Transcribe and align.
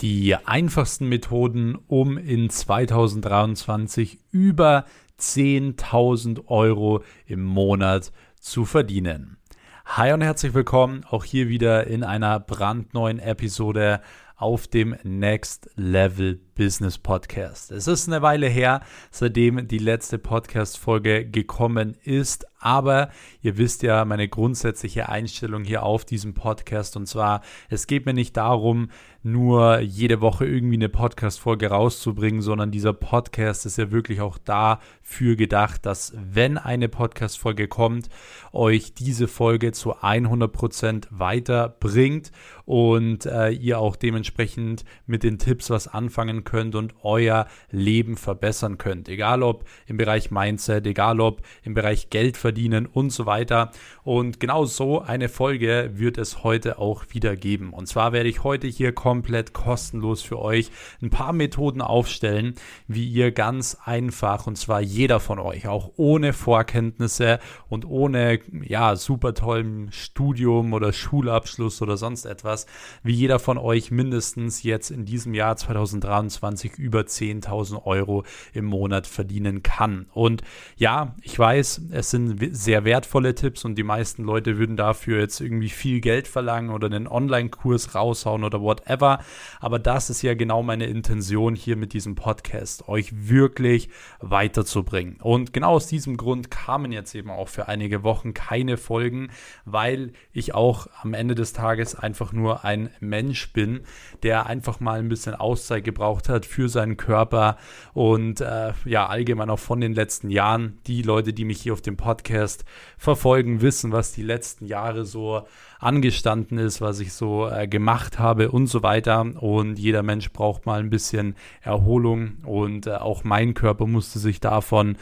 die 0.00 0.36
einfachsten 0.36 1.08
Methoden, 1.08 1.76
um 1.86 2.18
in 2.18 2.50
2023 2.50 4.18
über 4.30 4.84
10.000 5.18 6.46
Euro 6.48 7.02
im 7.26 7.42
Monat 7.42 8.12
zu 8.38 8.64
verdienen. 8.64 9.38
Hi 9.86 10.12
und 10.12 10.20
herzlich 10.20 10.52
willkommen 10.52 11.04
auch 11.08 11.24
hier 11.24 11.48
wieder 11.48 11.86
in 11.86 12.04
einer 12.04 12.40
brandneuen 12.40 13.18
Episode 13.18 14.00
auf 14.36 14.68
dem 14.68 14.96
Next 15.04 15.70
Level 15.76 16.40
Business 16.56 16.98
Podcast. 16.98 17.70
Es 17.70 17.86
ist 17.86 18.08
eine 18.08 18.22
Weile 18.22 18.48
her, 18.48 18.80
seitdem 19.10 19.68
die 19.68 19.78
letzte 19.78 20.18
Podcast-Folge 20.18 21.26
gekommen 21.26 21.96
ist, 22.02 22.46
aber 22.58 23.10
ihr 23.42 23.58
wisst 23.58 23.82
ja 23.82 24.04
meine 24.04 24.26
grundsätzliche 24.26 25.08
Einstellung 25.08 25.62
hier 25.64 25.82
auf 25.82 26.04
diesem 26.04 26.34
Podcast 26.34 26.96
und 26.96 27.06
zwar, 27.06 27.42
es 27.68 27.86
geht 27.86 28.06
mir 28.06 28.14
nicht 28.14 28.36
darum, 28.36 28.88
nur 29.22 29.80
jede 29.80 30.20
Woche 30.20 30.46
irgendwie 30.46 30.76
eine 30.76 30.88
Podcast-Folge 30.88 31.68
rauszubringen, 31.68 32.42
sondern 32.42 32.70
dieser 32.70 32.92
Podcast 32.92 33.66
ist 33.66 33.76
ja 33.76 33.90
wirklich 33.90 34.20
auch 34.20 34.38
dafür 34.38 35.34
gedacht, 35.34 35.84
dass 35.84 36.14
wenn 36.16 36.58
eine 36.58 36.88
Podcast-Folge 36.88 37.66
kommt, 37.66 38.08
euch 38.52 38.94
diese 38.94 39.26
Folge 39.26 39.72
zu 39.72 39.96
100% 39.96 41.08
weiterbringt 41.10 42.30
und 42.64 43.26
äh, 43.26 43.50
ihr 43.50 43.80
auch 43.80 43.96
dementsprechend 43.96 44.84
mit 45.06 45.24
den 45.24 45.38
Tipps 45.38 45.70
was 45.70 45.88
anfangen 45.88 46.44
könnt 46.46 46.74
und 46.74 46.94
euer 47.02 47.46
Leben 47.70 48.16
verbessern 48.16 48.78
könnt. 48.78 49.10
Egal 49.10 49.42
ob 49.42 49.66
im 49.86 49.98
Bereich 49.98 50.30
Mindset, 50.30 50.86
egal 50.86 51.20
ob 51.20 51.42
im 51.62 51.74
Bereich 51.74 52.08
Geld 52.08 52.38
verdienen 52.38 52.86
und 52.86 53.10
so 53.10 53.26
weiter. 53.26 53.70
Und 54.02 54.40
genau 54.40 54.64
so 54.64 55.02
eine 55.02 55.28
Folge 55.28 55.90
wird 55.92 56.16
es 56.16 56.42
heute 56.42 56.78
auch 56.78 57.04
wieder 57.10 57.36
geben. 57.36 57.74
Und 57.74 57.86
zwar 57.86 58.12
werde 58.12 58.30
ich 58.30 58.44
heute 58.44 58.66
hier 58.66 58.92
komplett 58.92 59.52
kostenlos 59.52 60.22
für 60.22 60.38
euch 60.38 60.70
ein 61.02 61.10
paar 61.10 61.34
Methoden 61.34 61.82
aufstellen, 61.82 62.54
wie 62.88 63.06
ihr 63.06 63.32
ganz 63.32 63.76
einfach 63.84 64.46
und 64.46 64.56
zwar 64.56 64.80
jeder 64.80 65.20
von 65.20 65.38
euch, 65.38 65.68
auch 65.68 65.90
ohne 65.96 66.32
Vorkenntnisse 66.32 67.40
und 67.68 67.84
ohne 67.84 68.38
ja 68.62 68.96
super 68.96 69.34
tollen 69.34 69.90
Studium 69.90 70.72
oder 70.72 70.92
Schulabschluss 70.92 71.82
oder 71.82 71.96
sonst 71.96 72.24
etwas, 72.24 72.66
wie 73.02 73.12
jeder 73.12 73.38
von 73.38 73.58
euch 73.58 73.90
mindestens 73.90 74.62
jetzt 74.62 74.90
in 74.90 75.04
diesem 75.04 75.34
Jahr 75.34 75.56
2023 75.56 76.35
über 76.78 77.00
10.000 77.00 77.86
Euro 77.86 78.24
im 78.52 78.64
Monat 78.66 79.06
verdienen 79.06 79.62
kann. 79.62 80.06
Und 80.12 80.42
ja, 80.76 81.14
ich 81.22 81.38
weiß, 81.38 81.82
es 81.90 82.10
sind 82.10 82.38
sehr 82.56 82.84
wertvolle 82.84 83.34
Tipps 83.34 83.64
und 83.64 83.76
die 83.76 83.82
meisten 83.82 84.24
Leute 84.24 84.58
würden 84.58 84.76
dafür 84.76 85.20
jetzt 85.20 85.40
irgendwie 85.40 85.68
viel 85.68 86.00
Geld 86.00 86.28
verlangen 86.28 86.70
oder 86.70 86.86
einen 86.86 87.06
Online-Kurs 87.06 87.94
raushauen 87.94 88.44
oder 88.44 88.60
whatever. 88.60 89.20
Aber 89.60 89.78
das 89.78 90.10
ist 90.10 90.22
ja 90.22 90.34
genau 90.34 90.62
meine 90.62 90.86
Intention 90.86 91.54
hier 91.54 91.76
mit 91.76 91.92
diesem 91.92 92.14
Podcast, 92.14 92.88
euch 92.88 93.28
wirklich 93.28 93.88
weiterzubringen. 94.20 95.16
Und 95.20 95.52
genau 95.52 95.72
aus 95.72 95.86
diesem 95.86 96.16
Grund 96.16 96.50
kamen 96.50 96.92
jetzt 96.92 97.14
eben 97.14 97.30
auch 97.30 97.48
für 97.48 97.68
einige 97.68 98.02
Wochen 98.02 98.34
keine 98.34 98.76
Folgen, 98.76 99.30
weil 99.64 100.12
ich 100.32 100.54
auch 100.54 100.86
am 101.02 101.14
Ende 101.14 101.34
des 101.34 101.52
Tages 101.52 101.94
einfach 101.94 102.32
nur 102.32 102.64
ein 102.64 102.90
Mensch 103.00 103.52
bin, 103.52 103.80
der 104.22 104.46
einfach 104.46 104.80
mal 104.80 104.98
ein 104.98 105.08
bisschen 105.08 105.34
Auszeit 105.34 105.84
gebraucht 105.84 106.25
hat 106.28 106.46
für 106.46 106.68
seinen 106.68 106.96
Körper 106.96 107.56
und 107.92 108.40
äh, 108.40 108.72
ja, 108.84 109.06
allgemein 109.06 109.50
auch 109.50 109.58
von 109.58 109.80
den 109.80 109.94
letzten 109.94 110.30
Jahren. 110.30 110.78
Die 110.86 111.02
Leute, 111.02 111.32
die 111.32 111.44
mich 111.44 111.60
hier 111.60 111.72
auf 111.72 111.82
dem 111.82 111.96
Podcast 111.96 112.64
verfolgen, 112.98 113.60
wissen, 113.60 113.92
was 113.92 114.12
die 114.12 114.22
letzten 114.22 114.66
Jahre 114.66 115.04
so 115.04 115.46
angestanden 115.78 116.58
ist, 116.58 116.80
was 116.80 117.00
ich 117.00 117.12
so 117.12 117.48
äh, 117.48 117.66
gemacht 117.68 118.18
habe 118.18 118.50
und 118.50 118.66
so 118.66 118.82
weiter. 118.82 119.20
Und 119.20 119.78
jeder 119.78 120.02
Mensch 120.02 120.32
braucht 120.32 120.66
mal 120.66 120.80
ein 120.80 120.90
bisschen 120.90 121.34
Erholung 121.60 122.38
und 122.44 122.86
äh, 122.86 122.94
auch 122.94 123.24
mein 123.24 123.54
Körper 123.54 123.86
musste 123.86 124.18
sich 124.18 124.40
davon 124.40 124.96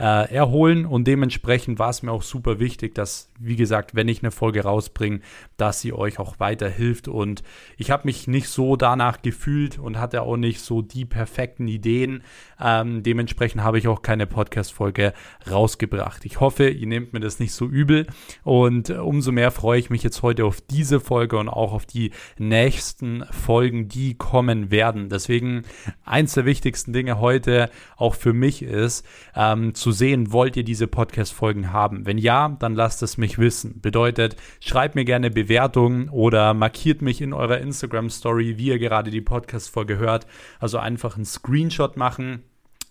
äh, 0.00 0.32
erholen 0.32 0.86
und 0.86 1.06
dementsprechend 1.06 1.78
war 1.78 1.90
es 1.90 2.02
mir 2.02 2.10
auch 2.10 2.22
super 2.22 2.58
wichtig, 2.58 2.94
dass, 2.94 3.30
wie 3.38 3.56
gesagt, 3.56 3.94
wenn 3.94 4.08
ich 4.08 4.22
eine 4.22 4.30
Folge 4.30 4.62
rausbringe, 4.62 5.20
dass 5.58 5.82
sie 5.82 5.92
euch 5.92 6.18
auch 6.18 6.40
weiterhilft 6.40 7.06
und 7.06 7.42
ich 7.76 7.90
habe 7.90 8.06
mich 8.06 8.26
nicht 8.26 8.48
so 8.48 8.76
danach 8.76 9.20
gefühlt 9.20 9.78
und 9.78 9.98
hatte 9.98 10.22
auch 10.22 10.38
nicht 10.38 10.60
so 10.60 10.80
die 10.80 11.04
perfekten 11.04 11.68
Ideen. 11.68 12.22
Ähm, 12.58 13.02
dementsprechend 13.02 13.62
habe 13.62 13.78
ich 13.78 13.88
auch 13.88 14.00
keine 14.00 14.26
Podcast-Folge 14.26 15.12
rausgebracht. 15.50 16.24
Ich 16.24 16.40
hoffe, 16.40 16.70
ihr 16.70 16.86
nehmt 16.86 17.12
mir 17.12 17.20
das 17.20 17.38
nicht 17.38 17.52
so 17.52 17.66
übel 17.66 18.06
und 18.42 18.88
umso 18.88 19.32
mehr 19.32 19.50
freue 19.50 19.78
ich 19.78 19.90
mich 19.90 20.02
jetzt 20.02 20.19
heute 20.22 20.44
auf 20.44 20.60
diese 20.60 21.00
Folge 21.00 21.38
und 21.38 21.48
auch 21.48 21.72
auf 21.72 21.86
die 21.86 22.10
nächsten 22.38 23.24
Folgen, 23.30 23.88
die 23.88 24.14
kommen 24.14 24.70
werden. 24.70 25.08
Deswegen 25.08 25.62
eins 26.04 26.34
der 26.34 26.44
wichtigsten 26.44 26.92
Dinge 26.92 27.20
heute 27.20 27.70
auch 27.96 28.14
für 28.14 28.32
mich 28.32 28.62
ist, 28.62 29.06
ähm, 29.34 29.74
zu 29.74 29.92
sehen, 29.92 30.32
wollt 30.32 30.56
ihr 30.56 30.64
diese 30.64 30.86
Podcast-Folgen 30.86 31.72
haben? 31.72 32.06
Wenn 32.06 32.18
ja, 32.18 32.56
dann 32.58 32.74
lasst 32.74 33.02
es 33.02 33.16
mich 33.16 33.38
wissen. 33.38 33.80
Bedeutet, 33.80 34.36
schreibt 34.60 34.94
mir 34.94 35.04
gerne 35.04 35.30
Bewertungen 35.30 36.08
oder 36.08 36.54
markiert 36.54 37.02
mich 37.02 37.20
in 37.20 37.32
eurer 37.32 37.58
Instagram-Story, 37.58 38.58
wie 38.58 38.68
ihr 38.68 38.78
gerade 38.78 39.10
die 39.10 39.20
Podcast-Folge 39.20 39.98
hört. 39.98 40.26
Also 40.58 40.78
einfach 40.78 41.16
einen 41.16 41.24
Screenshot 41.24 41.96
machen 41.96 42.42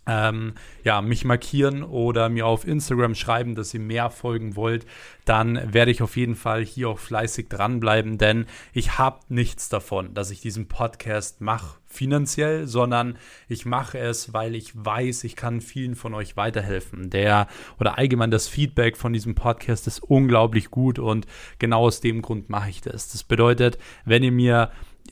ähm, 0.07 0.53
ja, 0.83 1.01
mich 1.01 1.25
markieren 1.25 1.83
oder 1.83 2.29
mir 2.29 2.47
auf 2.47 2.67
Instagram 2.67 3.15
schreiben, 3.15 3.55
dass 3.55 3.73
ihr 3.73 3.79
mehr 3.79 4.09
folgen 4.09 4.55
wollt, 4.55 4.85
dann 5.25 5.73
werde 5.73 5.91
ich 5.91 6.01
auf 6.01 6.17
jeden 6.17 6.35
Fall 6.35 6.65
hier 6.65 6.89
auch 6.89 6.99
fleißig 6.99 7.49
dranbleiben, 7.49 8.17
denn 8.17 8.45
ich 8.73 8.97
habe 8.97 9.19
nichts 9.29 9.69
davon, 9.69 10.13
dass 10.13 10.31
ich 10.31 10.41
diesen 10.41 10.67
Podcast 10.67 11.41
mache 11.41 11.79
finanziell, 11.89 12.67
sondern 12.67 13.17
ich 13.47 13.65
mache 13.65 13.97
es, 13.97 14.31
weil 14.31 14.55
ich 14.55 14.71
weiß, 14.73 15.23
ich 15.23 15.35
kann 15.35 15.59
vielen 15.59 15.95
von 15.95 16.13
euch 16.13 16.37
weiterhelfen. 16.37 17.09
Der 17.09 17.47
oder 17.79 17.97
allgemein 17.97 18.31
das 18.31 18.47
Feedback 18.47 18.95
von 18.95 19.11
diesem 19.11 19.33
Podcast 19.33 19.87
ist 19.87 20.03
unglaublich 20.03 20.69
gut 20.69 20.99
und 20.99 21.25
genau 21.57 21.81
aus 21.81 21.99
dem 21.99 22.21
Grund 22.21 22.49
mache 22.49 22.69
ich 22.69 22.81
das. 22.81 23.09
Das 23.09 23.23
bedeutet, 23.23 23.79
wenn 24.05 24.23
ihr 24.23 24.31
mir 24.31 24.71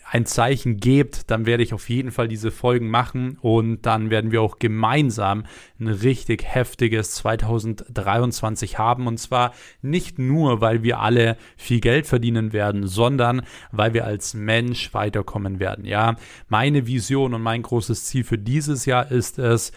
ein 0.10 0.26
Zeichen 0.26 0.78
gebt, 0.78 1.30
dann 1.30 1.46
werde 1.46 1.64
ich 1.64 1.74
auf 1.74 1.90
jeden 1.90 2.12
Fall 2.12 2.28
diese 2.30 2.50
Folgen 2.52 2.90
machen 2.90 3.38
und 3.42 3.86
dann 3.86 4.10
werden 4.10 4.32
wir 4.32 4.42
auch 4.42 4.58
gemeinsam 4.58 5.44
ein 5.80 5.88
richtig 5.90 6.46
heftiges 6.46 7.12
2023 7.16 8.78
haben 8.78 9.08
und 9.08 9.18
zwar 9.18 9.54
nicht 9.82 10.18
nur, 10.18 10.62
weil 10.62 10.82
wir 10.82 11.00
alle 11.00 11.36
viel 11.58 11.82
Geld 11.82 12.08
verdienen 12.08 12.54
werden, 12.54 12.88
sondern 12.88 13.42
weil 13.72 13.94
wir 13.94 14.06
als 14.06 14.34
Mensch 14.34 14.94
weiterkommen 14.94 15.60
werden. 15.60 15.84
Ja, 15.84 16.16
meine 16.48 16.88
Vision 16.88 17.34
und 17.34 17.42
mein 17.42 17.62
großes 17.62 18.06
Ziel 18.06 18.24
für 18.24 18.38
dieses 18.38 18.86
Jahr 18.86 19.12
ist 19.12 19.40
es, 19.40 19.74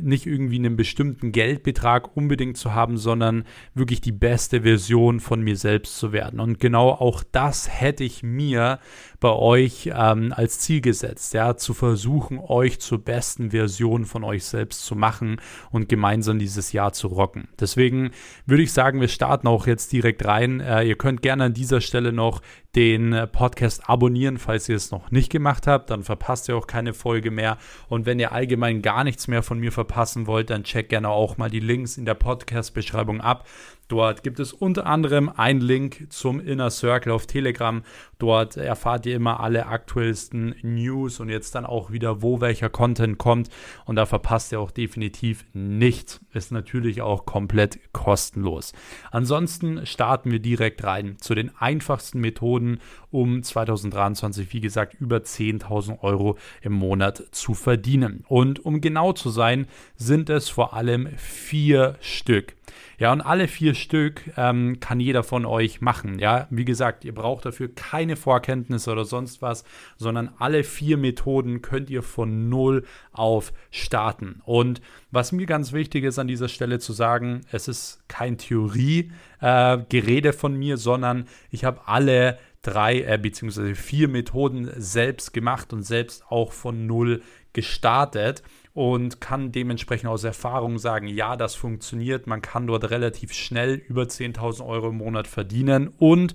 nicht 0.00 0.26
irgendwie 0.26 0.58
einen 0.58 0.76
bestimmten 0.76 1.30
Geldbetrag 1.30 2.16
unbedingt 2.16 2.56
zu 2.56 2.74
haben, 2.74 2.96
sondern 2.96 3.44
wirklich 3.74 4.00
die 4.00 4.12
beste 4.12 4.62
Version 4.62 5.20
von 5.20 5.40
mir 5.40 5.56
selbst 5.56 5.98
zu 5.98 6.12
werden. 6.12 6.40
Und 6.40 6.58
genau 6.58 6.90
auch 6.90 7.22
das 7.30 7.68
hätte 7.80 8.02
ich 8.02 8.24
mir 8.24 8.80
bei 9.20 9.30
euch 9.30 9.67
ähm, 9.94 10.32
als 10.34 10.58
Ziel 10.58 10.80
gesetzt, 10.80 11.34
ja, 11.34 11.56
zu 11.56 11.74
versuchen, 11.74 12.38
euch 12.38 12.80
zur 12.80 12.98
besten 12.98 13.50
Version 13.50 14.04
von 14.04 14.24
euch 14.24 14.44
selbst 14.44 14.84
zu 14.84 14.94
machen 14.94 15.40
und 15.70 15.88
gemeinsam 15.88 16.38
dieses 16.38 16.72
Jahr 16.72 16.92
zu 16.92 17.08
rocken. 17.08 17.48
Deswegen 17.58 18.10
würde 18.46 18.62
ich 18.62 18.72
sagen, 18.72 19.00
wir 19.00 19.08
starten 19.08 19.46
auch 19.46 19.66
jetzt 19.66 19.92
direkt 19.92 20.24
rein. 20.24 20.60
Äh, 20.60 20.84
ihr 20.84 20.96
könnt 20.96 21.22
gerne 21.22 21.44
an 21.44 21.54
dieser 21.54 21.80
Stelle 21.80 22.12
noch 22.12 22.40
den 22.74 23.12
äh, 23.12 23.26
Podcast 23.26 23.88
abonnieren, 23.88 24.38
falls 24.38 24.68
ihr 24.68 24.76
es 24.76 24.90
noch 24.90 25.10
nicht 25.10 25.30
gemacht 25.30 25.66
habt. 25.66 25.90
Dann 25.90 26.04
verpasst 26.04 26.48
ihr 26.48 26.56
auch 26.56 26.66
keine 26.66 26.94
Folge 26.94 27.30
mehr. 27.30 27.58
Und 27.88 28.06
wenn 28.06 28.18
ihr 28.20 28.32
allgemein 28.32 28.82
gar 28.82 29.04
nichts 29.04 29.26
mehr 29.26 29.42
von 29.42 29.58
mir 29.58 29.72
verpassen 29.72 30.26
wollt, 30.26 30.50
dann 30.50 30.64
checkt 30.64 30.90
gerne 30.90 31.08
auch 31.08 31.38
mal 31.38 31.50
die 31.50 31.60
Links 31.60 31.96
in 31.96 32.04
der 32.04 32.14
Podcast-Beschreibung 32.14 33.20
ab. 33.20 33.46
Dort 33.88 34.22
gibt 34.22 34.38
es 34.38 34.52
unter 34.52 34.84
anderem 34.84 35.30
einen 35.30 35.62
Link 35.62 36.08
zum 36.10 36.40
Inner 36.40 36.70
Circle 36.70 37.10
auf 37.10 37.26
Telegram. 37.26 37.82
Dort 38.18 38.58
erfahrt 38.58 39.06
ihr 39.06 39.16
immer 39.16 39.40
alle 39.40 39.66
aktuellsten 39.66 40.54
News 40.62 41.20
und 41.20 41.30
jetzt 41.30 41.54
dann 41.54 41.64
auch 41.64 41.90
wieder, 41.90 42.20
wo 42.20 42.42
welcher 42.42 42.68
Content 42.68 43.16
kommt. 43.16 43.48
Und 43.86 43.96
da 43.96 44.04
verpasst 44.04 44.52
ihr 44.52 44.60
auch 44.60 44.70
definitiv 44.70 45.46
nichts. 45.54 46.20
Ist 46.34 46.52
natürlich 46.52 47.00
auch 47.00 47.24
komplett 47.24 47.78
kostenlos. 47.92 48.74
Ansonsten 49.10 49.86
starten 49.86 50.30
wir 50.30 50.40
direkt 50.40 50.84
rein 50.84 51.16
zu 51.18 51.34
den 51.34 51.50
einfachsten 51.56 52.20
Methoden, 52.20 52.80
um 53.10 53.42
2023, 53.42 54.52
wie 54.52 54.60
gesagt, 54.60 55.00
über 55.00 55.18
10.000 55.18 56.02
Euro 56.02 56.36
im 56.60 56.74
Monat 56.74 57.22
zu 57.30 57.54
verdienen. 57.54 58.24
Und 58.28 58.66
um 58.66 58.82
genau 58.82 59.14
zu 59.14 59.30
sein, 59.30 59.66
sind 59.96 60.28
es 60.28 60.50
vor 60.50 60.74
allem 60.74 61.08
vier 61.16 61.96
Stück. 62.00 62.57
Ja, 62.98 63.12
und 63.12 63.20
alle 63.20 63.48
vier 63.48 63.74
Stück 63.74 64.22
ähm, 64.36 64.80
kann 64.80 65.00
jeder 65.00 65.22
von 65.22 65.46
euch 65.46 65.80
machen. 65.80 66.18
Ja, 66.18 66.46
wie 66.50 66.64
gesagt, 66.64 67.04
ihr 67.04 67.14
braucht 67.14 67.44
dafür 67.44 67.68
keine 67.74 68.16
Vorkenntnisse 68.16 68.90
oder 68.90 69.04
sonst 69.04 69.42
was, 69.42 69.64
sondern 69.96 70.30
alle 70.38 70.64
vier 70.64 70.96
Methoden 70.96 71.62
könnt 71.62 71.90
ihr 71.90 72.02
von 72.02 72.48
null 72.48 72.84
auf 73.12 73.52
starten. 73.70 74.40
Und 74.44 74.80
was 75.10 75.32
mir 75.32 75.46
ganz 75.46 75.72
wichtig 75.72 76.04
ist 76.04 76.18
an 76.18 76.28
dieser 76.28 76.48
Stelle 76.48 76.78
zu 76.78 76.92
sagen, 76.92 77.42
es 77.52 77.68
ist 77.68 78.02
kein 78.08 78.38
Theorie-Gerede 78.38 80.28
äh, 80.28 80.32
von 80.32 80.54
mir, 80.54 80.76
sondern 80.76 81.26
ich 81.50 81.64
habe 81.64 81.80
alle 81.86 82.38
drei 82.62 83.02
äh, 83.02 83.18
bzw. 83.20 83.74
vier 83.74 84.08
Methoden 84.08 84.70
selbst 84.76 85.32
gemacht 85.32 85.72
und 85.72 85.82
selbst 85.82 86.24
auch 86.28 86.52
von 86.52 86.86
null 86.86 87.22
gestartet 87.52 88.42
und 88.78 89.20
kann 89.20 89.50
dementsprechend 89.50 90.08
aus 90.08 90.22
Erfahrung 90.22 90.78
sagen, 90.78 91.08
ja, 91.08 91.36
das 91.36 91.56
funktioniert. 91.56 92.28
Man 92.28 92.42
kann 92.42 92.68
dort 92.68 92.92
relativ 92.92 93.32
schnell 93.32 93.74
über 93.74 94.04
10.000 94.04 94.64
Euro 94.64 94.90
im 94.90 94.98
Monat 94.98 95.26
verdienen 95.26 95.88
und 95.98 96.32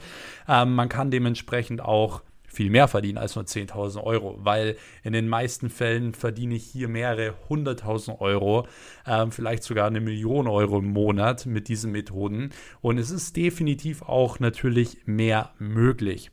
ähm, 0.50 0.76
man 0.76 0.90
kann 0.90 1.10
dementsprechend 1.10 1.80
auch 1.80 2.22
viel 2.46 2.70
mehr 2.70 2.90
verdienen 2.90 3.18
als 3.18 3.38
nur 3.38 3.46
10.000 3.46 4.04
Euro, 4.04 4.40
weil 4.40 4.76
in 5.04 5.14
den 5.14 5.30
meisten 5.30 5.70
Fällen 5.70 6.14
verdiene 6.14 6.56
ich 6.56 6.66
hier 6.66 6.90
mehrere 6.90 7.34
hunderttausend 7.48 8.20
Euro, 8.20 8.68
ähm, 9.08 9.32
vielleicht 9.32 9.64
sogar 9.64 9.88
eine 9.88 10.02
Million 10.02 10.50
Euro 10.50 10.80
im 10.80 10.92
Monat 10.92 11.46
mit 11.46 11.70
diesen 11.70 11.94
Methoden. 11.94 12.50
Und 12.82 12.98
es 12.98 13.10
ist 13.10 13.38
definitiv 13.38 14.02
auch 14.02 14.42
natürlich 14.42 14.98
mehr 15.06 15.54
möglich. 15.60 16.30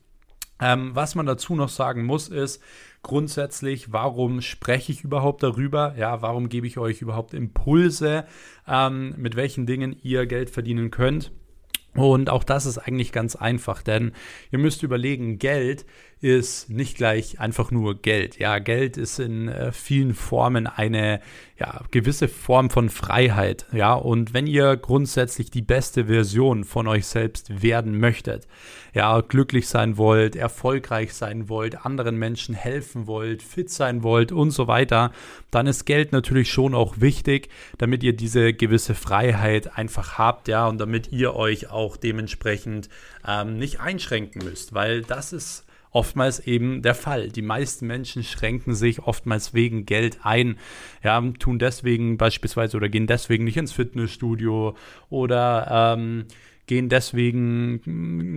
Ähm, 0.61 0.91
was 0.93 1.15
man 1.15 1.25
dazu 1.25 1.55
noch 1.55 1.69
sagen 1.69 2.05
muss, 2.05 2.29
ist 2.29 2.61
grundsätzlich, 3.01 3.91
warum 3.91 4.41
spreche 4.41 4.91
ich 4.91 5.03
überhaupt 5.03 5.43
darüber? 5.43 5.95
Ja, 5.97 6.21
warum 6.21 6.49
gebe 6.49 6.67
ich 6.67 6.77
euch 6.77 7.01
überhaupt 7.01 7.33
Impulse, 7.33 8.25
ähm, 8.67 9.15
mit 9.17 9.35
welchen 9.35 9.65
Dingen 9.65 9.95
ihr 10.03 10.27
Geld 10.27 10.51
verdienen 10.51 10.91
könnt? 10.91 11.31
Und 11.93 12.29
auch 12.29 12.45
das 12.45 12.65
ist 12.65 12.77
eigentlich 12.77 13.11
ganz 13.11 13.35
einfach, 13.35 13.81
denn 13.81 14.13
ihr 14.49 14.59
müsst 14.59 14.81
überlegen, 14.81 15.39
Geld 15.39 15.85
ist 16.21 16.69
nicht 16.69 16.97
gleich 16.97 17.39
einfach 17.39 17.71
nur 17.71 17.99
Geld. 17.99 18.37
Ja, 18.37 18.59
Geld 18.59 18.95
ist 18.95 19.17
in 19.17 19.47
äh, 19.47 19.71
vielen 19.71 20.13
Formen 20.13 20.67
eine 20.67 21.19
ja, 21.59 21.81
gewisse 21.89 22.27
Form 22.27 22.69
von 22.69 22.89
Freiheit. 22.89 23.65
Ja, 23.71 23.95
und 23.95 24.31
wenn 24.33 24.45
ihr 24.45 24.77
grundsätzlich 24.77 25.49
die 25.49 25.63
beste 25.63 26.05
Version 26.05 26.63
von 26.63 26.87
euch 26.87 27.07
selbst 27.07 27.63
werden 27.63 27.99
möchtet, 27.99 28.47
ja, 28.93 29.21
glücklich 29.21 29.67
sein 29.67 29.97
wollt, 29.97 30.35
erfolgreich 30.35 31.13
sein 31.15 31.49
wollt, 31.49 31.85
anderen 31.85 32.17
Menschen 32.17 32.53
helfen 32.53 33.07
wollt, 33.07 33.41
fit 33.41 33.71
sein 33.71 34.03
wollt 34.03 34.31
und 34.31 34.51
so 34.51 34.67
weiter, 34.67 35.11
dann 35.49 35.65
ist 35.65 35.85
Geld 35.85 36.11
natürlich 36.11 36.51
schon 36.51 36.75
auch 36.75 37.01
wichtig, 37.01 37.49
damit 37.79 38.03
ihr 38.03 38.15
diese 38.15 38.53
gewisse 38.53 38.93
Freiheit 38.93 39.75
einfach 39.75 40.19
habt, 40.19 40.47
ja, 40.47 40.67
und 40.67 40.77
damit 40.77 41.11
ihr 41.11 41.35
euch 41.35 41.71
auch 41.71 41.97
dementsprechend 41.97 42.89
ähm, 43.27 43.57
nicht 43.57 43.79
einschränken 43.79 44.43
müsst, 44.43 44.75
weil 44.75 45.01
das 45.01 45.33
ist 45.33 45.65
oftmals 45.91 46.39
eben 46.39 46.81
der 46.81 46.95
Fall. 46.95 47.29
Die 47.29 47.41
meisten 47.41 47.85
Menschen 47.85 48.23
schränken 48.23 48.73
sich 48.73 48.99
oftmals 48.99 49.53
wegen 49.53 49.85
Geld 49.85 50.19
ein, 50.23 50.57
ja, 51.03 51.21
tun 51.39 51.59
deswegen 51.59 52.17
beispielsweise 52.17 52.77
oder 52.77 52.89
gehen 52.89 53.07
deswegen 53.07 53.43
nicht 53.43 53.57
ins 53.57 53.73
Fitnessstudio 53.73 54.75
oder 55.09 55.95
ähm, 55.97 56.25
gehen 56.71 56.87
deswegen 56.87 57.81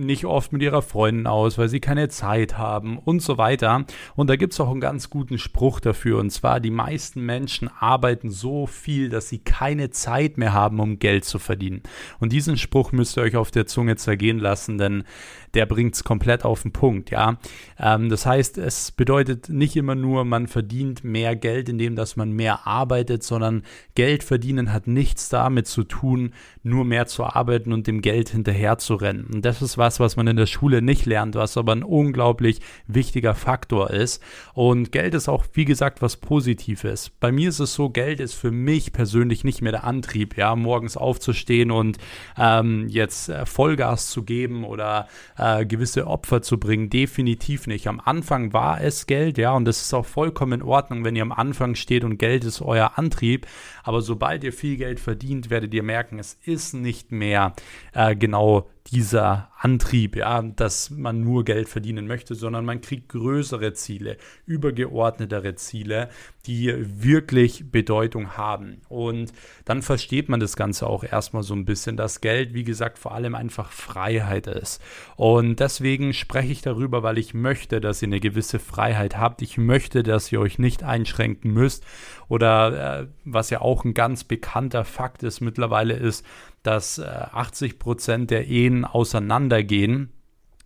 nicht 0.05 0.25
oft 0.25 0.51
mit 0.51 0.61
ihrer 0.61 0.81
Freundin 0.81 1.25
aus, 1.25 1.57
weil 1.57 1.69
sie 1.69 1.79
keine 1.79 2.09
Zeit 2.09 2.57
haben 2.57 2.97
und 2.99 3.21
so 3.21 3.37
weiter. 3.37 3.85
Und 4.17 4.29
da 4.29 4.35
gibt 4.35 4.51
es 4.51 4.59
auch 4.59 4.69
einen 4.71 4.81
ganz 4.81 5.09
guten 5.09 5.37
Spruch 5.37 5.79
dafür. 5.79 6.19
Und 6.19 6.31
zwar, 6.31 6.59
die 6.59 6.69
meisten 6.69 7.25
Menschen 7.25 7.69
arbeiten 7.79 8.29
so 8.29 8.67
viel, 8.67 9.07
dass 9.07 9.29
sie 9.29 9.39
keine 9.39 9.89
Zeit 9.89 10.37
mehr 10.37 10.51
haben, 10.51 10.81
um 10.81 10.99
Geld 10.99 11.23
zu 11.23 11.39
verdienen. 11.39 11.81
Und 12.19 12.33
diesen 12.33 12.57
Spruch 12.57 12.91
müsst 12.91 13.17
ihr 13.17 13.23
euch 13.23 13.37
auf 13.37 13.51
der 13.51 13.67
Zunge 13.67 13.95
zergehen 13.95 14.39
lassen, 14.39 14.77
denn 14.77 15.05
der 15.53 15.65
bringt 15.65 15.95
es 15.95 16.03
komplett 16.03 16.43
auf 16.43 16.63
den 16.63 16.73
Punkt, 16.73 17.11
ja. 17.11 17.37
Ähm, 17.79 18.09
das 18.09 18.25
heißt, 18.25 18.57
es 18.57 18.91
bedeutet 18.91 19.47
nicht 19.47 19.77
immer 19.77 19.95
nur, 19.95 20.25
man 20.25 20.47
verdient 20.47 21.05
mehr 21.05 21.37
Geld, 21.37 21.69
indem 21.69 21.95
dass 21.95 22.17
man 22.17 22.33
mehr 22.33 22.67
arbeitet, 22.67 23.23
sondern 23.23 23.63
Geld 23.95 24.23
verdienen 24.23 24.73
hat 24.73 24.87
nichts 24.87 25.29
damit 25.29 25.67
zu 25.67 25.85
tun, 25.85 26.33
nur 26.65 26.83
mehr 26.83 27.05
zu 27.05 27.23
arbeiten 27.23 27.71
und 27.71 27.85
dem 27.85 28.01
Geld 28.01 28.29
hinterher 28.29 28.77
zu 28.79 28.95
rennen. 28.95 29.29
Und 29.31 29.45
das 29.45 29.61
ist 29.61 29.77
was, 29.77 29.99
was 29.99 30.15
man 30.15 30.25
in 30.27 30.35
der 30.35 30.47
Schule 30.47 30.81
nicht 30.81 31.05
lernt, 31.05 31.35
was 31.35 31.57
aber 31.57 31.73
ein 31.73 31.83
unglaublich 31.83 32.59
wichtiger 32.87 33.35
Faktor 33.35 33.91
ist. 33.91 34.21
Und 34.53 34.91
Geld 34.91 35.13
ist 35.13 35.29
auch, 35.29 35.45
wie 35.53 35.65
gesagt, 35.65 36.01
was 36.01 36.17
Positives. 36.17 37.11
Bei 37.19 37.31
mir 37.31 37.49
ist 37.49 37.59
es 37.59 37.75
so, 37.75 37.89
Geld 37.89 38.19
ist 38.19 38.33
für 38.33 38.49
mich 38.51 38.93
persönlich 38.93 39.43
nicht 39.43 39.61
mehr 39.61 39.73
der 39.73 39.83
Antrieb, 39.83 40.37
ja, 40.37 40.55
morgens 40.55 40.97
aufzustehen 40.97 41.69
und 41.69 41.99
ähm, 42.37 42.87
jetzt 42.89 43.29
äh, 43.29 43.45
Vollgas 43.45 44.09
zu 44.09 44.23
geben 44.23 44.63
oder 44.63 45.07
äh, 45.37 45.65
gewisse 45.65 46.07
Opfer 46.07 46.41
zu 46.41 46.59
bringen. 46.59 46.89
Definitiv 46.89 47.67
nicht. 47.67 47.87
Am 47.87 48.01
Anfang 48.03 48.53
war 48.53 48.81
es 48.81 49.05
Geld, 49.05 49.37
ja, 49.37 49.53
und 49.53 49.65
das 49.65 49.81
ist 49.81 49.93
auch 49.93 50.05
vollkommen 50.05 50.61
in 50.61 50.61
Ordnung, 50.63 51.03
wenn 51.03 51.15
ihr 51.15 51.21
am 51.21 51.31
Anfang 51.31 51.75
steht 51.75 52.03
und 52.03 52.17
Geld 52.17 52.43
ist 52.43 52.61
euer 52.61 52.93
Antrieb. 52.95 53.45
Aber 53.83 54.01
sobald 54.01 54.43
ihr 54.43 54.53
viel 54.53 54.77
Geld 54.77 54.99
verdient, 54.99 55.51
werdet 55.51 55.71
ihr 55.73 55.83
merken, 55.83 56.17
es 56.17 56.39
ist 56.43 56.54
nicht 56.73 57.11
mehr 57.11 57.53
äh, 57.93 58.15
genau 58.15 58.67
dieser 58.91 59.49
Antrieb, 59.57 60.15
ja, 60.15 60.43
dass 60.43 60.91
man 60.91 61.23
nur 61.23 61.43
Geld 61.43 61.67
verdienen 61.67 62.05
möchte, 62.05 62.35
sondern 62.35 62.65
man 62.65 62.81
kriegt 62.81 63.09
größere 63.09 63.73
Ziele, 63.73 64.17
übergeordnetere 64.45 65.55
Ziele, 65.55 66.09
die 66.45 66.71
wirklich 66.77 67.71
Bedeutung 67.71 68.37
haben. 68.37 68.81
Und 68.87 69.33
dann 69.65 69.81
versteht 69.81 70.29
man 70.29 70.39
das 70.39 70.55
Ganze 70.55 70.85
auch 70.85 71.03
erstmal 71.03 71.41
so 71.41 71.55
ein 71.55 71.65
bisschen, 71.65 71.97
dass 71.97 72.21
Geld, 72.21 72.53
wie 72.53 72.63
gesagt, 72.63 72.99
vor 72.99 73.13
allem 73.13 73.33
einfach 73.33 73.71
Freiheit 73.71 74.45
ist. 74.45 74.79
Und 75.15 75.59
deswegen 75.59 76.13
spreche 76.13 76.51
ich 76.51 76.61
darüber, 76.61 77.01
weil 77.01 77.17
ich 77.17 77.33
möchte, 77.33 77.81
dass 77.81 78.03
ihr 78.03 78.07
eine 78.07 78.19
gewisse 78.19 78.59
Freiheit 78.59 79.17
habt. 79.17 79.41
Ich 79.41 79.57
möchte, 79.57 80.03
dass 80.03 80.31
ihr 80.31 80.39
euch 80.39 80.59
nicht 80.59 80.83
einschränken 80.83 81.51
müsst. 81.51 81.83
Oder 82.27 83.01
äh, 83.01 83.07
was 83.23 83.49
ja 83.49 83.61
auch 83.61 83.83
ein 83.83 83.95
ganz 83.95 84.23
bekannter 84.23 84.85
Fakt 84.85 85.23
ist 85.23 85.41
mittlerweile 85.41 85.95
ist, 85.95 86.23
dass 86.67 86.99
80 86.99 87.71
äh, 87.71 87.75
Prozent 87.75 88.31
der 88.31 88.47
Ehen 88.47 88.85
auseinandergehen, 88.85 90.11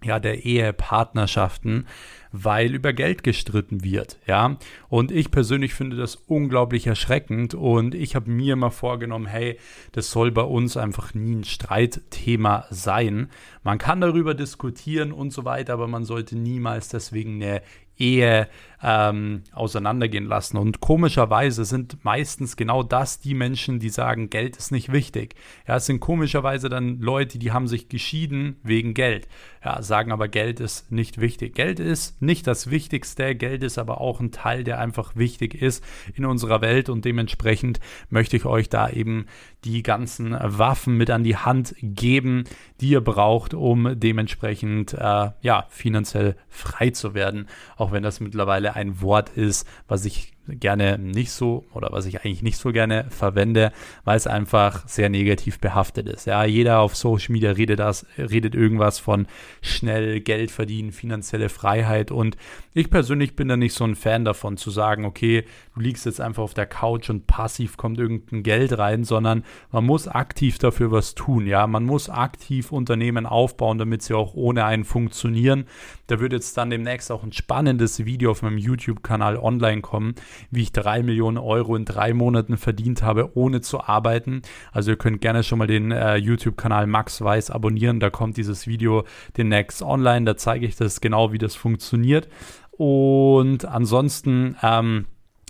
ja, 0.04 0.19
der 0.19 0.46
Ehepartnerschaften, 0.46 1.86
weil 2.31 2.74
über 2.74 2.94
Geld 2.94 3.24
gestritten 3.24 3.84
wird, 3.84 4.18
ja. 4.28 4.57
Und 4.88 5.12
ich 5.12 5.31
persönlich 5.31 5.74
finde 5.74 5.98
das 5.98 6.16
unglaublich 6.16 6.88
erschreckend 6.88 7.54
und 7.54 7.96
ich 7.96 8.16
habe 8.16 8.30
mir 8.30 8.54
immer 8.54 8.72
vorgenommen, 8.72 9.25
hey, 9.25 9.60
das 9.92 10.12
soll 10.12 10.31
bei 10.31 10.44
uns 10.44 10.78
einfach 10.78 11.13
nie 11.13 11.36
ein 11.36 11.44
Streitthema 11.44 12.66
sein. 12.69 13.30
Man 13.63 13.78
kann 13.78 14.00
darüber 14.00 14.36
diskutieren 14.36 15.12
und 15.12 15.31
so 15.31 15.44
weiter, 15.44 15.74
aber 15.74 15.88
man 15.88 16.06
sollte 16.06 16.38
niemals 16.38 16.90
deswegen 16.90 17.42
eine 17.42 17.62
Ehe 17.98 18.48
ähm, 18.81 19.43
auseinandergehen 19.51 20.25
lassen. 20.25 20.57
Und 20.57 20.79
komischerweise 20.79 21.65
sind 21.65 22.03
meistens 22.03 22.55
genau 22.55 22.83
das 22.83 23.19
die 23.19 23.33
Menschen, 23.33 23.79
die 23.79 23.89
sagen, 23.89 24.29
Geld 24.29 24.57
ist 24.57 24.71
nicht 24.71 24.91
wichtig. 24.91 25.35
Ja, 25.67 25.77
es 25.77 25.85
sind 25.85 25.99
komischerweise 25.99 26.69
dann 26.69 26.99
Leute, 26.99 27.39
die 27.39 27.51
haben 27.51 27.67
sich 27.67 27.89
geschieden 27.89 28.57
wegen 28.63 28.93
Geld. 28.93 29.27
Ja, 29.63 29.81
sagen 29.81 30.11
aber, 30.13 30.29
Geld 30.29 30.61
ist 30.61 30.91
nicht 30.91 31.19
wichtig. 31.19 31.55
Geld 31.55 31.79
ist 31.79 32.21
nicht 32.21 32.47
das 32.47 32.69
Wichtigste. 32.69 33.35
Geld 33.35 33.63
ist 33.63 33.77
aber 33.77 33.99
auch 33.99 34.21
ein 34.21 34.31
Teil, 34.31 34.63
der 34.63 34.79
einfach 34.79 35.15
wichtig 35.15 35.53
ist 35.61 35.83
in 36.13 36.25
unserer 36.25 36.62
Welt 36.62 36.88
und 36.88 37.03
dementsprechend 37.03 37.79
möchte 38.09 38.38
ich 38.38 38.45
euch 38.45 38.69
da 38.69 38.89
eben 38.89 39.25
die 39.65 39.83
ganzen 39.83 40.38
Waffen 40.39 40.95
mit 40.95 41.09
an 41.09 41.25
die 41.25 41.36
Hand 41.36 41.75
geben, 41.81 42.45
die 42.79 42.89
ihr 42.89 43.01
braucht, 43.01 43.53
um 43.53 44.00
dementsprechend 44.00 44.93
äh, 44.93 45.31
ja 45.41 45.65
finanziell 45.69 46.38
frei 46.48 46.91
zu 46.91 47.13
werden. 47.13 47.48
Auch 47.75 47.91
wenn 47.91 48.03
das 48.03 48.21
mittlerweile 48.21 48.68
ein 48.75 49.01
Wort 49.01 49.29
ist, 49.29 49.67
was 49.88 50.05
ich 50.05 50.33
gerne 50.48 50.98
nicht 50.98 51.31
so 51.31 51.65
oder 51.74 51.89
was 51.91 52.05
ich 52.05 52.22
eigentlich 52.22 52.41
nicht 52.41 52.58
so 52.58 52.72
gerne 52.72 53.05
verwende, 53.10 53.72
weil 54.03 54.17
es 54.17 54.27
einfach 54.27 54.88
sehr 54.88 55.10
negativ 55.10 55.60
behaftet 55.60 56.08
ist. 56.08 56.25
Ja, 56.25 56.43
jeder 56.43 56.79
auf 56.79 56.96
Social 56.96 57.34
Media 57.34 57.51
redet 57.51 57.79
das, 57.79 58.05
redet 58.17 58.55
irgendwas 58.55 59.00
von 59.00 59.27
schnell 59.62 60.22
Geld 60.22 60.51
verdienen, 60.51 60.91
finanzielle 60.91 61.50
Freiheit 61.50 62.12
und 62.12 62.38
ich 62.74 62.89
persönlich 62.89 63.36
bin 63.36 63.48
da 63.48 63.58
nicht 63.58 63.74
so 63.74 63.84
ein 63.84 63.96
Fan 63.96 64.25
davon 64.25 64.55
zu 64.55 64.72
sagen, 64.72 65.05
okay, 65.05 65.43
du 65.75 65.81
liegst 65.81 66.05
jetzt 66.05 66.22
einfach 66.22 66.43
auf 66.43 66.53
der 66.53 66.65
Couch 66.65 67.10
und 67.10 67.27
passiv 67.27 67.77
kommt 67.77 68.00
irgendein 68.00 68.43
Geld 68.43 68.77
rein, 68.77 69.03
sondern 69.03 69.43
man 69.72 69.86
muss 69.86 70.08
aktiv 70.08 70.60
dafür 70.60 70.91
was 70.91 71.15
tun. 71.15 71.46
Ja, 71.46 71.67
man 71.67 71.84
muss 71.84 72.10
aktiv 72.10 72.72
Unternehmen 72.72 73.25
aufbauen, 73.25 73.79
damit 73.79 74.03
sie 74.03 74.13
auch 74.13 74.34
ohne 74.34 74.65
einen 74.65 74.86
funktionieren. 74.86 75.65
Da 76.08 76.19
wird 76.19 76.34
jetzt 76.34 76.58
dann 76.58 76.69
demnächst 76.69 77.12
auch 77.12 77.24
ein 77.24 77.34
spannendes 77.34 78.05
Video 78.05 78.31
auf 78.31 78.41
meinem 78.41 78.58
YouTube-Kanal 78.58 79.38
online 79.38 79.81
kommen, 79.81 80.15
wie 80.51 80.63
ich 80.63 80.72
drei 80.72 81.03
Millionen 81.03 81.38
Euro 81.38 81.75
in 81.75 81.86
drei 81.86 82.13
Monaten 82.13 82.58
verdient 82.58 83.03
habe, 83.03 83.36
ohne 83.36 83.62
zu 83.62 83.81
arbeiten. 83.81 84.41
Also 84.72 84.91
ihr 84.91 84.98
könnt 84.98 85.22
gerne 85.22 85.43
schon 85.43 85.60
mal 85.60 85.67
den 85.67 85.91
äh, 85.91 86.15
YouTube-Kanal 86.15 86.88
Max 86.88 87.22
Weiß 87.22 87.51
abonnieren. 87.51 88.00
Da 88.00 88.10
kommt 88.10 88.38
dieses 88.38 88.67
Video 88.67 89.03
demnächst 89.38 89.81
online. 89.81 90.25
Da 90.25 90.38
zeige 90.38 90.65
ich 90.65 90.75
das 90.75 91.01
genau, 91.01 91.31
wie 91.31 91.38
das 91.38 91.55
funktioniert. 91.55 92.27
Und 92.72 93.65
ansonsten 93.65 94.55
ähm, 94.63 95.05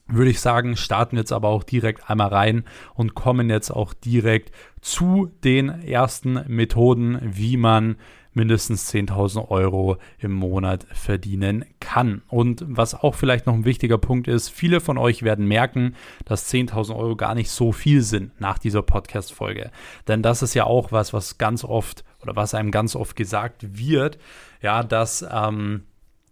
würde 0.08 0.32
ich 0.32 0.40
sagen, 0.40 0.76
starten 0.76 1.16
wir 1.16 1.22
jetzt 1.22 1.32
aber 1.32 1.50
auch 1.50 1.64
direkt 1.64 2.10
einmal 2.10 2.30
rein 2.30 2.64
und 2.96 3.14
kommen 3.14 3.50
jetzt 3.50 3.70
auch 3.70 3.94
direkt 3.94 4.52
zu 4.82 5.32
den 5.44 5.70
ersten 5.70 6.42
Methoden, 6.48 7.20
wie 7.22 7.58
man 7.58 7.98
mindestens 8.40 8.90
10.000 8.94 9.50
Euro 9.50 9.98
im 10.18 10.32
Monat 10.32 10.88
verdienen 10.94 11.66
kann. 11.82 12.22
Und 12.30 12.64
was 12.66 12.96
auch 12.96 13.14
vielleicht 13.14 13.46
noch 13.46 13.54
ein 13.54 13.66
wichtiger 13.66 13.98
Punkt 13.98 14.30
ist, 14.30 14.48
viele 14.48 14.80
von 14.80 14.98
euch 14.98 15.24
werden 15.24 15.46
merken, 15.46 15.94
dass 16.24 16.50
10.000 16.50 16.96
Euro 16.96 17.18
gar 17.18 17.36
nicht 17.36 17.52
so 17.52 17.74
viel 17.74 18.02
sind 18.02 18.40
nach 18.40 18.58
dieser 18.58 18.82
Podcast-Folge. 18.82 19.72
Denn 20.08 20.24
das 20.24 20.42
ist 20.42 20.54
ja 20.54 20.64
auch 20.64 20.94
was, 20.94 21.12
was 21.12 21.38
ganz 21.38 21.66
oft 21.66 22.06
oder 22.22 22.38
was 22.38 22.54
einem 22.54 22.72
ganz 22.72 22.96
oft 22.96 23.18
gesagt 23.18 23.78
wird, 23.78 24.18
ja, 24.62 24.84
dass, 24.84 25.26
ähm, 25.30 25.84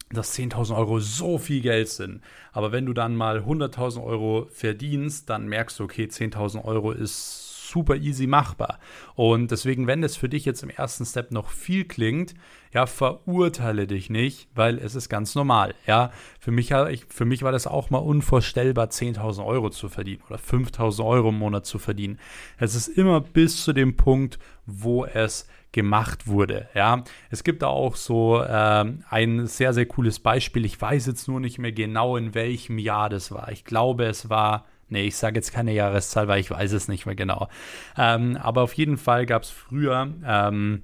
dass 0.09 0.33
10.000 0.33 0.77
Euro 0.77 1.01
so 1.01 1.37
viel 1.37 1.59
Geld 1.59 1.89
sind. 1.89 2.21
Aber 2.53 2.71
wenn 2.71 2.85
du 2.85 2.93
dann 2.93 3.17
mal 3.17 3.39
100.000 3.39 4.01
Euro 4.01 4.47
verdienst, 4.49 5.29
dann 5.29 5.49
merkst 5.49 5.77
du, 5.77 5.83
okay, 5.83 6.05
10.000 6.05 6.63
Euro 6.63 6.93
ist 6.93 7.46
super 7.69 7.95
easy 7.95 8.27
machbar. 8.27 8.79
Und 9.15 9.51
deswegen, 9.51 9.87
wenn 9.87 10.03
es 10.03 10.15
für 10.15 10.29
dich 10.29 10.45
jetzt 10.45 10.63
im 10.63 10.69
ersten 10.69 11.05
Step 11.05 11.31
noch 11.31 11.49
viel 11.49 11.85
klingt, 11.85 12.33
ja, 12.73 12.85
verurteile 12.85 13.87
dich 13.87 14.09
nicht, 14.09 14.49
weil 14.53 14.77
es 14.77 14.95
ist 14.95 15.09
ganz 15.09 15.35
normal. 15.35 15.73
Ja, 15.85 16.11
für 16.39 16.51
mich, 16.51 16.73
für 17.09 17.25
mich 17.25 17.43
war 17.43 17.51
das 17.51 17.67
auch 17.67 17.89
mal 17.89 17.99
unvorstellbar, 17.99 18.87
10.000 18.87 19.45
Euro 19.45 19.69
zu 19.69 19.89
verdienen 19.89 20.21
oder 20.29 20.37
5.000 20.37 21.05
Euro 21.05 21.29
im 21.29 21.39
Monat 21.39 21.65
zu 21.65 21.79
verdienen. 21.79 22.19
Es 22.57 22.75
ist 22.75 22.87
immer 22.87 23.21
bis 23.21 23.63
zu 23.63 23.73
dem 23.73 23.95
Punkt, 23.95 24.37
wo 24.65 25.05
es 25.05 25.47
gemacht 25.71 26.27
wurde. 26.27 26.69
Ja, 26.73 27.03
es 27.29 27.43
gibt 27.43 27.61
da 27.61 27.67
auch 27.67 27.95
so 27.95 28.43
ähm, 28.47 29.03
ein 29.09 29.47
sehr, 29.47 29.73
sehr 29.73 29.85
cooles 29.85 30.19
Beispiel. 30.19 30.65
Ich 30.65 30.79
weiß 30.79 31.05
jetzt 31.05 31.27
nur 31.27 31.39
nicht 31.39 31.59
mehr 31.59 31.71
genau, 31.71 32.17
in 32.17 32.33
welchem 32.33 32.79
Jahr 32.79 33.09
das 33.09 33.31
war. 33.31 33.51
Ich 33.51 33.63
glaube, 33.63 34.05
es 34.05 34.29
war 34.29 34.65
Nee, 34.89 35.07
ich 35.07 35.17
sage 35.17 35.35
jetzt 35.35 35.51
keine 35.53 35.73
Jahreszahl, 35.73 36.27
weil 36.27 36.39
ich 36.39 36.51
weiß 36.51 36.71
es 36.71 36.87
nicht 36.87 37.05
mehr 37.05 37.15
genau. 37.15 37.49
Ähm, 37.97 38.37
aber 38.37 38.61
auf 38.61 38.73
jeden 38.73 38.97
Fall 38.97 39.25
gab 39.25 39.43
es 39.43 39.49
früher 39.49 40.13
ähm, 40.25 40.83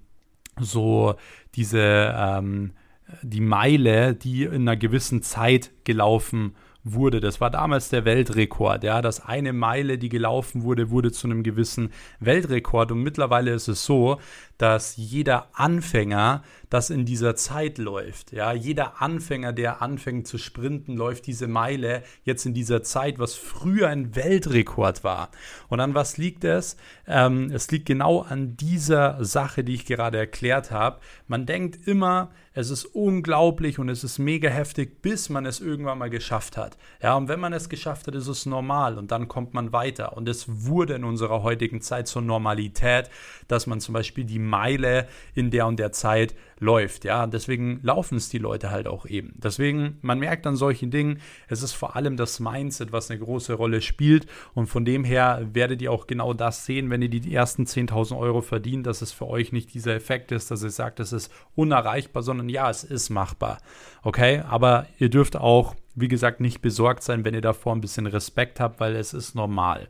so 0.59 1.15
diese 1.55 2.13
ähm, 2.15 2.73
die 3.21 3.41
Meile, 3.41 4.15
die 4.15 4.43
in 4.43 4.63
einer 4.63 4.77
gewissen 4.77 5.21
Zeit 5.21 5.71
gelaufen 5.83 6.55
wurde. 6.83 7.19
Das 7.19 7.39
war 7.39 7.49
damals 7.49 7.89
der 7.89 8.05
Weltrekord. 8.05 8.83
Ja, 8.83 9.01
dass 9.01 9.25
eine 9.25 9.53
Meile, 9.53 9.97
die 9.97 10.09
gelaufen 10.09 10.63
wurde, 10.63 10.89
wurde 10.89 11.11
zu 11.11 11.27
einem 11.27 11.43
gewissen 11.43 11.91
Weltrekord. 12.19 12.91
Und 12.91 13.03
mittlerweile 13.03 13.53
ist 13.53 13.67
es 13.67 13.85
so, 13.85 14.19
dass 14.57 14.97
jeder 14.97 15.47
Anfänger 15.53 16.43
das 16.73 16.89
in 16.89 17.05
dieser 17.05 17.35
Zeit 17.35 17.77
läuft. 17.77 18.31
Ja, 18.31 18.51
jeder 18.51 18.99
Anfänger, 18.99 19.53
der 19.53 19.83
anfängt 19.83 20.27
zu 20.27 20.39
sprinten, 20.39 20.97
läuft 20.97 21.27
diese 21.27 21.47
Meile 21.47 22.01
jetzt 22.23 22.47
in 22.47 22.55
dieser 22.55 22.81
Zeit, 22.81 23.19
was 23.19 23.35
früher 23.35 23.89
ein 23.89 24.15
Weltrekord 24.15 25.03
war. 25.03 25.29
Und 25.69 25.79
an 25.81 25.93
was 25.93 26.17
liegt 26.17 26.43
es? 26.43 26.75
Ähm, 27.05 27.51
es 27.53 27.69
liegt 27.69 27.85
genau 27.85 28.21
an 28.21 28.57
dieser 28.57 29.23
Sache, 29.23 29.63
die 29.63 29.75
ich 29.75 29.85
gerade 29.85 30.17
erklärt 30.17 30.71
habe. 30.71 30.99
Man 31.27 31.45
denkt 31.45 31.87
immer, 31.87 32.31
es 32.55 32.69
ist 32.69 32.85
unglaublich 32.85 33.79
und 33.79 33.89
es 33.89 34.03
ist 34.03 34.19
mega 34.19 34.49
heftig, 34.49 35.01
bis 35.01 35.29
man 35.29 35.45
es 35.45 35.59
irgendwann 35.59 35.97
mal 35.97 36.11
geschafft 36.11 36.55
hat. 36.55 36.77
Ja, 37.01 37.15
und 37.15 37.27
wenn 37.27 37.39
man 37.39 37.51
es 37.51 37.67
geschafft 37.67 38.05
hat, 38.05 38.13
ist 38.13 38.27
es 38.27 38.45
normal 38.45 38.97
und 38.97 39.11
dann 39.11 39.27
kommt 39.27 39.55
man 39.55 39.73
weiter. 39.73 40.15
Und 40.15 40.29
es 40.29 40.45
wurde 40.47 40.93
in 40.93 41.03
unserer 41.03 41.41
heutigen 41.41 41.81
Zeit 41.81 42.07
zur 42.07 42.21
Normalität, 42.21 43.09
dass 43.47 43.65
man 43.65 43.79
zum 43.79 43.93
Beispiel 43.93 44.23
die 44.23 44.39
Meile 44.39 45.07
in 45.33 45.49
der 45.49 45.65
und 45.65 45.77
der 45.77 45.91
Zeit 45.91 46.35
läuft. 46.63 47.03
Ja, 47.05 47.27
deswegen 47.27 47.79
laufen 47.83 48.17
es 48.17 48.29
die 48.29 48.37
Leute 48.37 48.71
halt 48.71 48.87
auch 48.87 49.05
eben. 49.05 49.33
Deswegen, 49.35 49.97
man 50.01 50.17
merkt 50.17 50.47
an 50.47 50.55
solchen 50.55 50.89
Dingen, 50.89 51.19
es 51.47 51.61
ist 51.61 51.73
vor 51.73 51.95
allem 51.95 52.17
das 52.17 52.39
Mindset, 52.39 52.91
was 52.91 53.11
eine 53.11 53.19
große 53.19 53.53
Rolle 53.53 53.81
spielt. 53.81 54.25
Und 54.53 54.67
von 54.67 54.85
dem 54.85 55.03
her 55.03 55.47
werdet 55.51 55.81
ihr 55.81 55.91
auch 55.91 56.07
genau 56.07 56.33
das 56.33 56.65
sehen, 56.65 56.89
wenn 56.89 57.01
ihr 57.01 57.09
die 57.09 57.33
ersten 57.33 57.65
10.000 57.65 58.17
Euro 58.17 58.41
verdient, 58.41 58.87
dass 58.87 59.01
es 59.01 59.11
für 59.11 59.27
euch 59.27 59.51
nicht 59.51 59.73
dieser 59.73 59.93
Effekt 59.93 60.31
ist, 60.31 60.49
dass 60.49 60.63
ihr 60.63 60.69
sagt, 60.69 60.99
es 60.99 61.11
ist 61.11 61.31
unerreichbar, 61.55 62.23
sondern 62.23 62.49
ja, 62.49 62.69
es 62.69 62.83
ist 62.83 63.09
machbar. 63.09 63.59
Okay, 64.01 64.41
aber 64.47 64.87
ihr 64.97 65.09
dürft 65.09 65.35
auch 65.35 65.75
wie 65.95 66.07
gesagt, 66.07 66.39
nicht 66.39 66.61
besorgt 66.61 67.03
sein, 67.03 67.23
wenn 67.23 67.33
ihr 67.33 67.41
davor 67.41 67.75
ein 67.75 67.81
bisschen 67.81 68.07
Respekt 68.07 68.59
habt, 68.59 68.79
weil 68.79 68.95
es 68.95 69.13
ist 69.13 69.35
normal. 69.35 69.87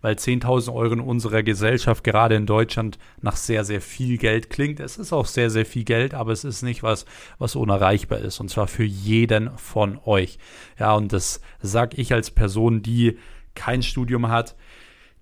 Weil 0.00 0.14
10.000 0.14 0.72
Euro 0.72 0.94
in 0.94 1.00
unserer 1.00 1.42
Gesellschaft, 1.42 2.04
gerade 2.04 2.34
in 2.34 2.46
Deutschland, 2.46 2.98
nach 3.20 3.36
sehr, 3.36 3.64
sehr 3.64 3.80
viel 3.80 4.16
Geld 4.16 4.50
klingt. 4.50 4.80
Es 4.80 4.96
ist 4.96 5.12
auch 5.12 5.26
sehr, 5.26 5.50
sehr 5.50 5.66
viel 5.66 5.84
Geld, 5.84 6.14
aber 6.14 6.32
es 6.32 6.44
ist 6.44 6.62
nicht 6.62 6.82
was, 6.82 7.04
was 7.38 7.54
unerreichbar 7.54 8.18
ist. 8.18 8.40
Und 8.40 8.48
zwar 8.48 8.66
für 8.66 8.84
jeden 8.84 9.56
von 9.58 9.98
euch. 10.04 10.38
Ja, 10.78 10.94
und 10.94 11.12
das 11.12 11.40
sage 11.60 12.00
ich 12.00 12.12
als 12.12 12.30
Person, 12.30 12.82
die 12.82 13.18
kein 13.54 13.82
Studium 13.82 14.28
hat, 14.28 14.56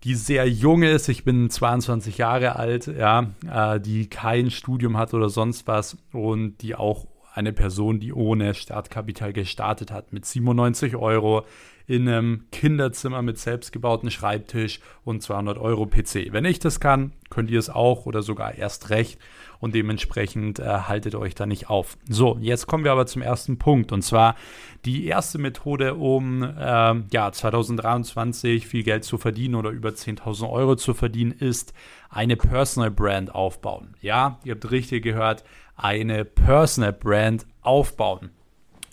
die 0.04 0.14
sehr 0.14 0.48
jung 0.48 0.82
ist. 0.82 1.08
Ich 1.08 1.24
bin 1.24 1.50
22 1.50 2.18
Jahre 2.18 2.56
alt, 2.56 2.86
ja, 2.86 3.30
äh, 3.50 3.80
die 3.80 4.08
kein 4.08 4.50
Studium 4.50 4.96
hat 4.96 5.12
oder 5.12 5.28
sonst 5.28 5.66
was 5.66 5.98
und 6.12 6.58
die 6.62 6.74
auch 6.74 7.06
eine 7.32 7.52
Person, 7.52 8.00
die 8.00 8.12
ohne 8.12 8.54
Startkapital 8.54 9.32
gestartet 9.32 9.90
hat, 9.90 10.12
mit 10.12 10.24
97 10.24 10.96
Euro 10.96 11.44
in 11.90 12.08
einem 12.08 12.44
Kinderzimmer 12.52 13.20
mit 13.20 13.36
selbstgebauten 13.36 14.12
Schreibtisch 14.12 14.78
und 15.04 15.24
200 15.24 15.58
Euro 15.58 15.86
PC. 15.86 16.28
Wenn 16.30 16.44
ich 16.44 16.60
das 16.60 16.78
kann, 16.78 17.10
könnt 17.30 17.50
ihr 17.50 17.58
es 17.58 17.68
auch 17.68 18.06
oder 18.06 18.22
sogar 18.22 18.54
erst 18.54 18.90
recht 18.90 19.18
und 19.58 19.74
dementsprechend 19.74 20.60
äh, 20.60 20.64
haltet 20.64 21.16
euch 21.16 21.34
da 21.34 21.46
nicht 21.46 21.68
auf. 21.68 21.98
So, 22.08 22.38
jetzt 22.40 22.68
kommen 22.68 22.84
wir 22.84 22.92
aber 22.92 23.06
zum 23.06 23.22
ersten 23.22 23.58
Punkt 23.58 23.90
und 23.90 24.02
zwar 24.02 24.36
die 24.84 25.04
erste 25.06 25.38
Methode, 25.38 25.96
um 25.96 26.44
äh, 26.44 26.94
ja 27.12 27.32
2023 27.32 28.68
viel 28.68 28.84
Geld 28.84 29.02
zu 29.02 29.18
verdienen 29.18 29.56
oder 29.56 29.70
über 29.70 29.88
10.000 29.88 30.48
Euro 30.48 30.76
zu 30.76 30.94
verdienen, 30.94 31.32
ist 31.32 31.74
eine 32.08 32.36
Personal 32.36 32.92
Brand 32.92 33.34
aufbauen. 33.34 33.96
Ja, 34.00 34.38
ihr 34.44 34.54
habt 34.54 34.70
richtig 34.70 35.02
gehört, 35.02 35.42
eine 35.74 36.24
Personal 36.24 36.92
Brand 36.92 37.46
aufbauen. 37.62 38.30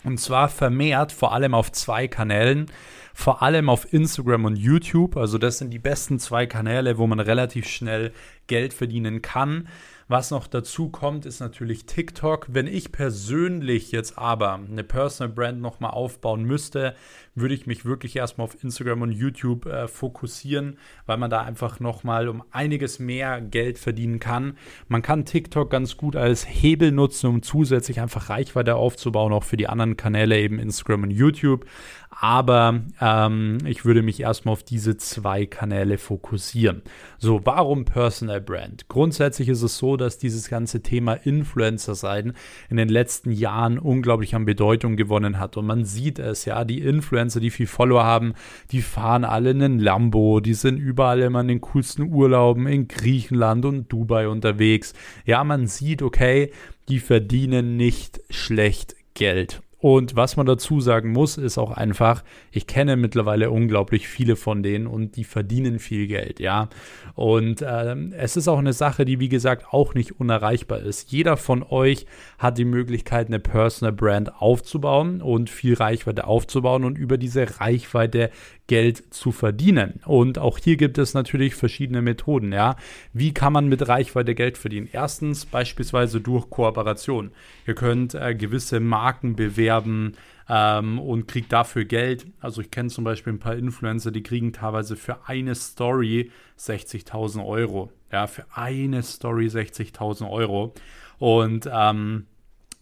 Und 0.08 0.16
zwar 0.16 0.48
vermehrt, 0.48 1.12
vor 1.12 1.34
allem 1.34 1.52
auf 1.52 1.70
zwei 1.70 2.08
Kanälen, 2.08 2.70
vor 3.12 3.42
allem 3.42 3.68
auf 3.68 3.92
Instagram 3.92 4.46
und 4.46 4.56
YouTube. 4.56 5.18
Also 5.18 5.36
das 5.36 5.58
sind 5.58 5.68
die 5.68 5.78
besten 5.78 6.18
zwei 6.18 6.46
Kanäle, 6.46 6.96
wo 6.96 7.06
man 7.06 7.20
relativ 7.20 7.68
schnell 7.68 8.14
Geld 8.46 8.72
verdienen 8.72 9.20
kann. 9.20 9.68
Was 10.10 10.30
noch 10.30 10.46
dazu 10.46 10.88
kommt, 10.88 11.26
ist 11.26 11.40
natürlich 11.40 11.84
TikTok. 11.84 12.46
Wenn 12.50 12.66
ich 12.66 12.92
persönlich 12.92 13.92
jetzt 13.92 14.16
aber 14.16 14.54
eine 14.54 14.82
Personal 14.82 15.34
Brand 15.34 15.60
nochmal 15.60 15.90
aufbauen 15.90 16.44
müsste, 16.44 16.94
würde 17.34 17.54
ich 17.54 17.66
mich 17.66 17.84
wirklich 17.84 18.16
erstmal 18.16 18.46
auf 18.46 18.64
Instagram 18.64 19.02
und 19.02 19.12
YouTube 19.12 19.66
äh, 19.66 19.86
fokussieren, 19.86 20.78
weil 21.04 21.18
man 21.18 21.28
da 21.28 21.42
einfach 21.42 21.78
nochmal 21.78 22.28
um 22.28 22.42
einiges 22.52 22.98
mehr 22.98 23.42
Geld 23.42 23.78
verdienen 23.78 24.18
kann. 24.18 24.56
Man 24.88 25.02
kann 25.02 25.26
TikTok 25.26 25.70
ganz 25.70 25.98
gut 25.98 26.16
als 26.16 26.48
Hebel 26.48 26.90
nutzen, 26.90 27.26
um 27.26 27.42
zusätzlich 27.42 28.00
einfach 28.00 28.30
Reichweite 28.30 28.76
aufzubauen, 28.76 29.34
auch 29.34 29.44
für 29.44 29.58
die 29.58 29.68
anderen 29.68 29.98
Kanäle, 29.98 30.38
eben 30.38 30.58
Instagram 30.58 31.02
und 31.02 31.10
YouTube. 31.10 31.66
Aber 32.10 32.80
ähm, 33.00 33.58
ich 33.64 33.84
würde 33.84 34.02
mich 34.02 34.20
erstmal 34.20 34.52
auf 34.52 34.62
diese 34.62 34.96
zwei 34.96 35.46
Kanäle 35.46 35.98
fokussieren. 35.98 36.82
So, 37.18 37.40
warum 37.44 37.84
Personal 37.84 38.40
Brand? 38.40 38.88
Grundsätzlich 38.88 39.48
ist 39.48 39.62
es 39.62 39.78
so, 39.78 39.96
dass 39.96 40.18
dieses 40.18 40.48
ganze 40.48 40.82
Thema 40.82 41.12
Influencer 41.12 41.94
sein 41.94 42.32
in 42.70 42.76
den 42.76 42.88
letzten 42.88 43.30
Jahren 43.30 43.78
unglaublich 43.78 44.34
an 44.34 44.46
Bedeutung 44.46 44.96
gewonnen 44.96 45.38
hat. 45.38 45.56
Und 45.56 45.66
man 45.66 45.84
sieht 45.84 46.18
es, 46.18 46.44
ja, 46.44 46.64
die 46.64 46.80
Influencer, 46.80 47.40
die 47.40 47.50
viel 47.50 47.66
Follower 47.66 48.04
haben, 48.04 48.34
die 48.72 48.82
fahren 48.82 49.24
alle 49.24 49.50
in 49.50 49.62
einen 49.62 49.78
Lambo, 49.78 50.40
die 50.40 50.54
sind 50.54 50.78
überall 50.78 51.20
immer 51.20 51.42
in 51.42 51.48
den 51.48 51.60
coolsten 51.60 52.12
Urlauben 52.12 52.66
in 52.66 52.88
Griechenland 52.88 53.64
und 53.64 53.92
Dubai 53.92 54.28
unterwegs. 54.28 54.92
Ja, 55.24 55.44
man 55.44 55.66
sieht, 55.66 56.02
okay, 56.02 56.52
die 56.88 57.00
verdienen 57.00 57.76
nicht 57.76 58.20
schlecht 58.30 58.96
Geld. 59.14 59.62
Und 59.80 60.16
was 60.16 60.36
man 60.36 60.46
dazu 60.46 60.80
sagen 60.80 61.12
muss, 61.12 61.38
ist 61.38 61.56
auch 61.56 61.70
einfach, 61.70 62.24
ich 62.50 62.66
kenne 62.66 62.96
mittlerweile 62.96 63.50
unglaublich 63.52 64.08
viele 64.08 64.34
von 64.34 64.64
denen 64.64 64.88
und 64.88 65.14
die 65.14 65.22
verdienen 65.22 65.78
viel 65.78 66.08
Geld, 66.08 66.40
ja. 66.40 66.68
Und 67.14 67.64
ähm, 67.66 68.12
es 68.16 68.36
ist 68.36 68.48
auch 68.48 68.58
eine 68.58 68.72
Sache, 68.72 69.04
die 69.04 69.20
wie 69.20 69.28
gesagt 69.28 69.66
auch 69.70 69.94
nicht 69.94 70.18
unerreichbar 70.18 70.80
ist. 70.80 71.12
Jeder 71.12 71.36
von 71.36 71.62
euch 71.62 72.06
hat 72.38 72.58
die 72.58 72.64
Möglichkeit, 72.64 73.28
eine 73.28 73.38
Personal 73.38 73.92
Brand 73.92 74.42
aufzubauen 74.42 75.22
und 75.22 75.48
viel 75.48 75.74
Reichweite 75.74 76.26
aufzubauen 76.26 76.84
und 76.84 76.98
über 76.98 77.16
diese 77.16 77.60
Reichweite 77.60 78.30
Geld 78.66 79.14
zu 79.14 79.32
verdienen. 79.32 80.00
Und 80.04 80.38
auch 80.38 80.58
hier 80.58 80.76
gibt 80.76 80.98
es 80.98 81.14
natürlich 81.14 81.54
verschiedene 81.54 82.02
Methoden. 82.02 82.52
Ja, 82.52 82.76
wie 83.12 83.32
kann 83.32 83.52
man 83.52 83.68
mit 83.68 83.88
Reichweite 83.88 84.34
Geld 84.34 84.58
verdienen? 84.58 84.88
Erstens 84.92 85.46
beispielsweise 85.46 86.20
durch 86.20 86.50
Kooperation. 86.50 87.30
Ihr 87.66 87.74
könnt 87.74 88.14
äh, 88.14 88.34
gewisse 88.34 88.80
Marken 88.80 89.36
bewerben 89.36 89.67
ähm, 89.70 90.98
und 90.98 91.28
kriegt 91.28 91.52
dafür 91.52 91.84
Geld. 91.84 92.26
Also 92.40 92.60
ich 92.60 92.70
kenne 92.70 92.88
zum 92.88 93.04
Beispiel 93.04 93.32
ein 93.32 93.38
paar 93.38 93.56
Influencer, 93.56 94.10
die 94.10 94.22
kriegen 94.22 94.52
teilweise 94.52 94.96
für 94.96 95.28
eine 95.28 95.54
Story 95.54 96.30
60.000 96.58 97.44
Euro. 97.44 97.92
Ja, 98.10 98.26
für 98.26 98.46
eine 98.54 99.02
Story 99.02 99.46
60.000 99.46 100.30
Euro. 100.30 100.74
Und 101.18 101.68
ähm, 101.72 102.26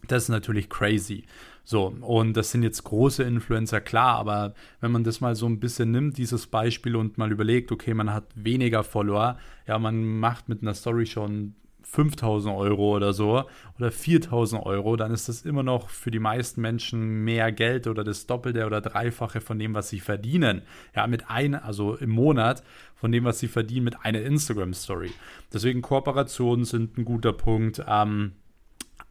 das 0.07 0.23
ist 0.23 0.29
natürlich 0.29 0.69
crazy. 0.69 1.25
So, 1.69 1.87
und 1.99 2.37
das 2.37 2.51
sind 2.51 2.63
jetzt 2.63 2.85
große 2.85 3.23
Influencer, 3.23 3.81
klar, 3.81 4.15
aber 4.19 4.53
wenn 4.79 4.89
man 4.89 5.03
das 5.03 5.19
mal 5.19 5.35
so 5.35 5.47
ein 5.47 5.59
bisschen 5.59 5.91
nimmt, 5.91 6.17
dieses 6.17 6.47
Beispiel 6.47 6.95
und 6.95 7.17
mal 7.17 7.29
überlegt, 7.29 7.73
okay, 7.73 7.93
man 7.93 8.13
hat 8.13 8.23
weniger 8.35 8.85
Follower, 8.85 9.37
ja, 9.67 9.77
man 9.77 10.17
macht 10.17 10.47
mit 10.47 10.61
einer 10.61 10.73
Story 10.73 11.05
schon 11.05 11.55
5000 11.89 12.53
Euro 12.53 12.95
oder 12.95 13.13
so 13.13 13.45
oder 13.79 13.91
4000 13.91 14.65
Euro, 14.65 14.97
dann 14.97 15.11
ist 15.11 15.29
das 15.29 15.43
immer 15.43 15.63
noch 15.63 15.89
für 15.89 16.11
die 16.11 16.19
meisten 16.19 16.61
Menschen 16.61 17.23
mehr 17.23 17.51
Geld 17.53 17.87
oder 17.87 18.03
das 18.03 18.27
Doppelte 18.27 18.65
oder 18.65 18.81
Dreifache 18.81 19.39
von 19.39 19.57
dem, 19.57 19.73
was 19.73 19.89
sie 19.89 20.01
verdienen. 20.01 20.63
Ja, 20.95 21.07
mit 21.07 21.29
ein, 21.29 21.55
also 21.55 21.95
im 21.95 22.09
Monat 22.09 22.61
von 22.95 23.11
dem, 23.11 23.23
was 23.23 23.39
sie 23.39 23.47
verdienen 23.47 23.85
mit 23.85 24.05
einer 24.05 24.21
Instagram-Story. 24.21 25.11
Deswegen 25.53 25.81
Kooperationen 25.81 26.65
sind 26.65 26.97
ein 26.97 27.05
guter 27.05 27.31
Punkt. 27.33 27.81
Ähm, 27.87 28.33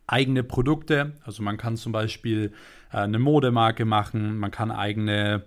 eigene 0.06 0.44
Produkte, 0.44 1.14
also 1.24 1.42
man 1.42 1.56
kann 1.56 1.76
zum 1.76 1.92
Beispiel 1.92 2.52
äh, 2.92 2.98
eine 2.98 3.18
Modemarke 3.18 3.84
machen, 3.84 4.38
man 4.38 4.50
kann 4.50 4.70
eigene 4.70 5.44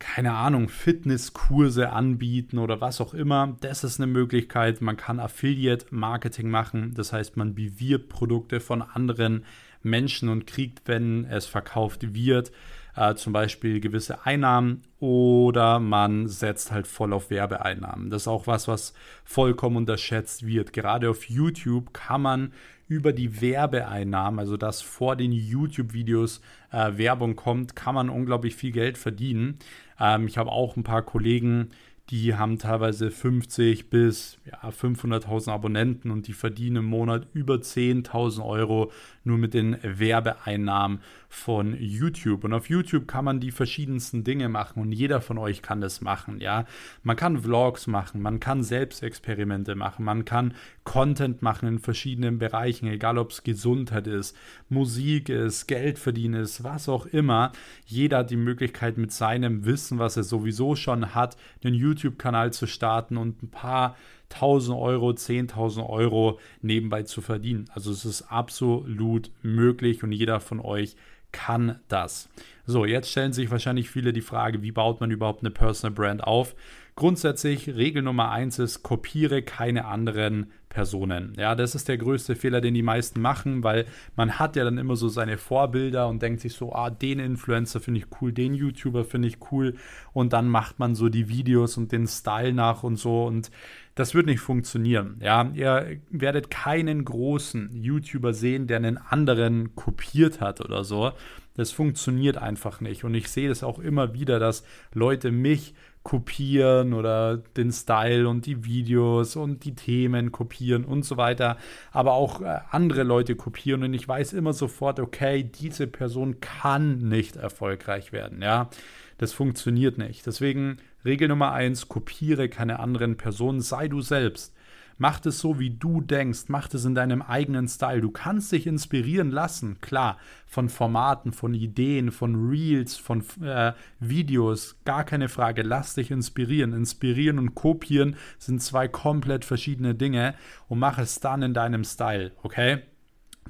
keine 0.00 0.32
Ahnung, 0.32 0.68
Fitnesskurse 0.68 1.90
anbieten 1.90 2.58
oder 2.58 2.80
was 2.80 3.00
auch 3.00 3.14
immer. 3.14 3.56
Das 3.60 3.84
ist 3.84 4.00
eine 4.00 4.10
Möglichkeit. 4.10 4.80
Man 4.80 4.96
kann 4.96 5.20
Affiliate-Marketing 5.20 6.50
machen. 6.50 6.94
Das 6.94 7.12
heißt, 7.12 7.36
man 7.36 7.54
bewirbt 7.54 8.08
Produkte 8.08 8.60
von 8.60 8.82
anderen 8.82 9.44
Menschen 9.82 10.28
und 10.28 10.46
kriegt, 10.46 10.88
wenn 10.88 11.26
es 11.26 11.46
verkauft 11.46 12.14
wird, 12.14 12.50
äh, 12.96 13.14
zum 13.14 13.32
Beispiel 13.32 13.80
gewisse 13.80 14.26
Einnahmen 14.26 14.82
oder 14.98 15.78
man 15.78 16.28
setzt 16.28 16.72
halt 16.72 16.86
voll 16.86 17.12
auf 17.12 17.30
Werbeeinnahmen. 17.30 18.10
Das 18.10 18.22
ist 18.22 18.28
auch 18.28 18.46
was, 18.46 18.68
was 18.68 18.94
vollkommen 19.24 19.76
unterschätzt 19.76 20.46
wird. 20.46 20.72
Gerade 20.72 21.10
auf 21.10 21.28
YouTube 21.28 21.92
kann 21.92 22.22
man 22.22 22.52
über 22.88 23.12
die 23.12 23.40
Werbeeinnahmen, 23.40 24.40
also 24.40 24.56
dass 24.56 24.82
vor 24.82 25.14
den 25.14 25.30
YouTube-Videos 25.30 26.40
äh, 26.72 26.98
Werbung 26.98 27.36
kommt, 27.36 27.76
kann 27.76 27.94
man 27.94 28.10
unglaublich 28.10 28.56
viel 28.56 28.72
Geld 28.72 28.98
verdienen. 28.98 29.60
Ähm, 30.00 30.26
ich 30.26 30.38
habe 30.38 30.50
auch 30.50 30.76
ein 30.76 30.82
paar 30.82 31.02
Kollegen, 31.02 31.70
die 32.10 32.34
haben 32.34 32.58
teilweise 32.58 33.10
50 33.10 33.88
bis 33.88 34.38
ja, 34.44 34.68
500.000 34.68 35.52
Abonnenten 35.52 36.10
und 36.10 36.26
die 36.26 36.32
verdienen 36.32 36.76
im 36.76 36.86
Monat 36.86 37.28
über 37.34 37.54
10.000 37.56 38.44
Euro 38.44 38.90
nur 39.22 39.38
mit 39.38 39.54
den 39.54 39.76
Werbeeinnahmen 39.82 41.00
von 41.32 41.76
YouTube. 41.78 42.42
Und 42.42 42.52
auf 42.52 42.68
YouTube 42.68 43.06
kann 43.06 43.24
man 43.24 43.38
die 43.38 43.52
verschiedensten 43.52 44.24
Dinge 44.24 44.48
machen 44.48 44.82
und 44.82 44.90
jeder 44.90 45.20
von 45.20 45.38
euch 45.38 45.62
kann 45.62 45.80
das 45.80 46.00
machen. 46.00 46.40
Ja, 46.40 46.66
man 47.04 47.16
kann 47.16 47.38
Vlogs 47.38 47.86
machen, 47.86 48.20
man 48.20 48.40
kann 48.40 48.64
Selbstexperimente 48.64 49.76
machen, 49.76 50.04
man 50.04 50.24
kann 50.24 50.54
Content 50.82 51.40
machen 51.40 51.68
in 51.68 51.78
verschiedenen 51.78 52.38
Bereichen, 52.38 52.88
egal 52.88 53.16
ob 53.16 53.30
es 53.30 53.44
Gesundheit 53.44 54.08
ist, 54.08 54.36
Musik 54.68 55.28
ist, 55.28 55.68
Geld 55.68 56.00
verdienen 56.00 56.42
ist, 56.42 56.64
was 56.64 56.88
auch 56.88 57.06
immer. 57.06 57.52
Jeder 57.86 58.18
hat 58.18 58.30
die 58.30 58.36
Möglichkeit 58.36 58.98
mit 58.98 59.12
seinem 59.12 59.64
Wissen, 59.64 60.00
was 60.00 60.16
er 60.16 60.24
sowieso 60.24 60.74
schon 60.74 61.14
hat, 61.14 61.36
einen 61.62 61.74
YouTube-Kanal 61.74 62.52
zu 62.52 62.66
starten 62.66 63.16
und 63.16 63.40
ein 63.44 63.50
paar 63.50 63.96
1000 64.30 64.76
Euro, 64.76 65.10
10.000 65.10 65.88
Euro 65.88 66.38
nebenbei 66.60 67.04
zu 67.04 67.20
verdienen. 67.20 67.66
Also 67.72 67.92
es 67.92 68.04
ist 68.04 68.22
absolut 68.22 69.30
möglich 69.42 70.02
und 70.02 70.12
jeder 70.12 70.40
von 70.40 70.60
euch 70.60 70.96
kann 71.32 71.80
das. 71.88 72.28
So, 72.66 72.84
jetzt 72.84 73.10
stellen 73.10 73.32
sich 73.32 73.50
wahrscheinlich 73.50 73.90
viele 73.90 74.12
die 74.12 74.20
Frage, 74.20 74.62
wie 74.62 74.72
baut 74.72 75.00
man 75.00 75.10
überhaupt 75.10 75.42
eine 75.42 75.50
Personal 75.50 75.94
Brand 75.94 76.24
auf? 76.24 76.54
Grundsätzlich, 76.94 77.68
Regel 77.68 78.02
Nummer 78.02 78.30
eins 78.30 78.58
ist, 78.58 78.82
kopiere 78.82 79.42
keine 79.42 79.86
anderen 79.86 80.50
Personen. 80.68 81.32
Ja, 81.36 81.54
das 81.54 81.74
ist 81.74 81.88
der 81.88 81.98
größte 81.98 82.36
Fehler, 82.36 82.60
den 82.60 82.74
die 82.74 82.82
meisten 82.82 83.20
machen, 83.20 83.64
weil 83.64 83.86
man 84.16 84.38
hat 84.38 84.54
ja 84.54 84.64
dann 84.64 84.78
immer 84.78 84.96
so 84.96 85.08
seine 85.08 85.36
Vorbilder 85.36 86.08
und 86.08 86.22
denkt 86.22 86.40
sich 86.40 86.54
so, 86.54 86.72
ah, 86.72 86.90
den 86.90 87.18
Influencer 87.18 87.80
finde 87.80 88.00
ich 88.00 88.06
cool, 88.20 88.32
den 88.32 88.54
YouTuber 88.54 89.04
finde 89.04 89.28
ich 89.28 89.38
cool 89.50 89.74
und 90.12 90.32
dann 90.32 90.48
macht 90.48 90.78
man 90.78 90.94
so 90.94 91.08
die 91.08 91.28
Videos 91.28 91.76
und 91.76 91.90
den 91.90 92.06
Style 92.06 92.52
nach 92.52 92.84
und 92.84 92.96
so 92.96 93.24
und 93.24 93.50
das 94.00 94.14
wird 94.14 94.24
nicht 94.24 94.40
funktionieren. 94.40 95.20
Ja, 95.22 95.50
ihr 95.52 95.98
werdet 96.10 96.50
keinen 96.50 97.04
großen 97.04 97.70
YouTuber 97.74 98.32
sehen, 98.32 98.66
der 98.66 98.78
einen 98.78 98.96
anderen 98.96 99.76
kopiert 99.76 100.40
hat 100.40 100.62
oder 100.62 100.84
so. 100.84 101.12
Das 101.54 101.70
funktioniert 101.70 102.38
einfach 102.38 102.80
nicht. 102.80 103.04
Und 103.04 103.14
ich 103.14 103.28
sehe 103.28 103.50
das 103.50 103.62
auch 103.62 103.78
immer 103.78 104.14
wieder, 104.14 104.38
dass 104.38 104.64
Leute 104.94 105.30
mich 105.30 105.74
kopieren 106.02 106.94
oder 106.94 107.36
den 107.36 107.70
Style 107.72 108.26
und 108.26 108.46
die 108.46 108.64
Videos 108.64 109.36
und 109.36 109.64
die 109.66 109.74
Themen 109.74 110.32
kopieren 110.32 110.86
und 110.86 111.04
so 111.04 111.18
weiter, 111.18 111.58
aber 111.92 112.12
auch 112.14 112.40
äh, 112.40 112.60
andere 112.70 113.02
Leute 113.02 113.36
kopieren 113.36 113.82
und 113.82 113.92
ich 113.92 114.08
weiß 114.08 114.32
immer 114.32 114.54
sofort, 114.54 114.98
okay, 114.98 115.42
diese 115.42 115.86
Person 115.86 116.40
kann 116.40 116.96
nicht 117.06 117.36
erfolgreich 117.36 118.12
werden, 118.12 118.40
ja. 118.40 118.70
Das 119.18 119.34
funktioniert 119.34 119.98
nicht. 119.98 120.24
Deswegen 120.24 120.78
Regel 121.04 121.28
Nummer 121.28 121.52
eins, 121.52 121.88
kopiere 121.88 122.48
keine 122.48 122.80
anderen 122.80 123.16
Personen, 123.16 123.60
sei 123.60 123.88
du 123.88 124.00
selbst. 124.00 124.54
Mach 125.02 125.24
es 125.24 125.38
so, 125.38 125.58
wie 125.58 125.70
du 125.70 126.02
denkst. 126.02 126.44
Mach 126.48 126.68
es 126.74 126.84
in 126.84 126.94
deinem 126.94 127.22
eigenen 127.22 127.68
Style. 127.68 128.02
Du 128.02 128.10
kannst 128.10 128.52
dich 128.52 128.66
inspirieren 128.66 129.30
lassen, 129.30 129.80
klar, 129.80 130.18
von 130.46 130.68
Formaten, 130.68 131.32
von 131.32 131.54
Ideen, 131.54 132.10
von 132.10 132.50
Reels, 132.50 132.98
von 132.98 133.24
äh, 133.42 133.72
Videos. 133.98 134.76
Gar 134.84 135.04
keine 135.04 135.30
Frage. 135.30 135.62
Lass 135.62 135.94
dich 135.94 136.10
inspirieren. 136.10 136.74
Inspirieren 136.74 137.38
und 137.38 137.54
kopieren 137.54 138.16
sind 138.36 138.60
zwei 138.62 138.88
komplett 138.88 139.46
verschiedene 139.46 139.94
Dinge 139.94 140.34
und 140.68 140.78
mach 140.78 140.98
es 140.98 141.18
dann 141.18 141.40
in 141.40 141.54
deinem 141.54 141.84
Style, 141.84 142.32
okay? 142.42 142.82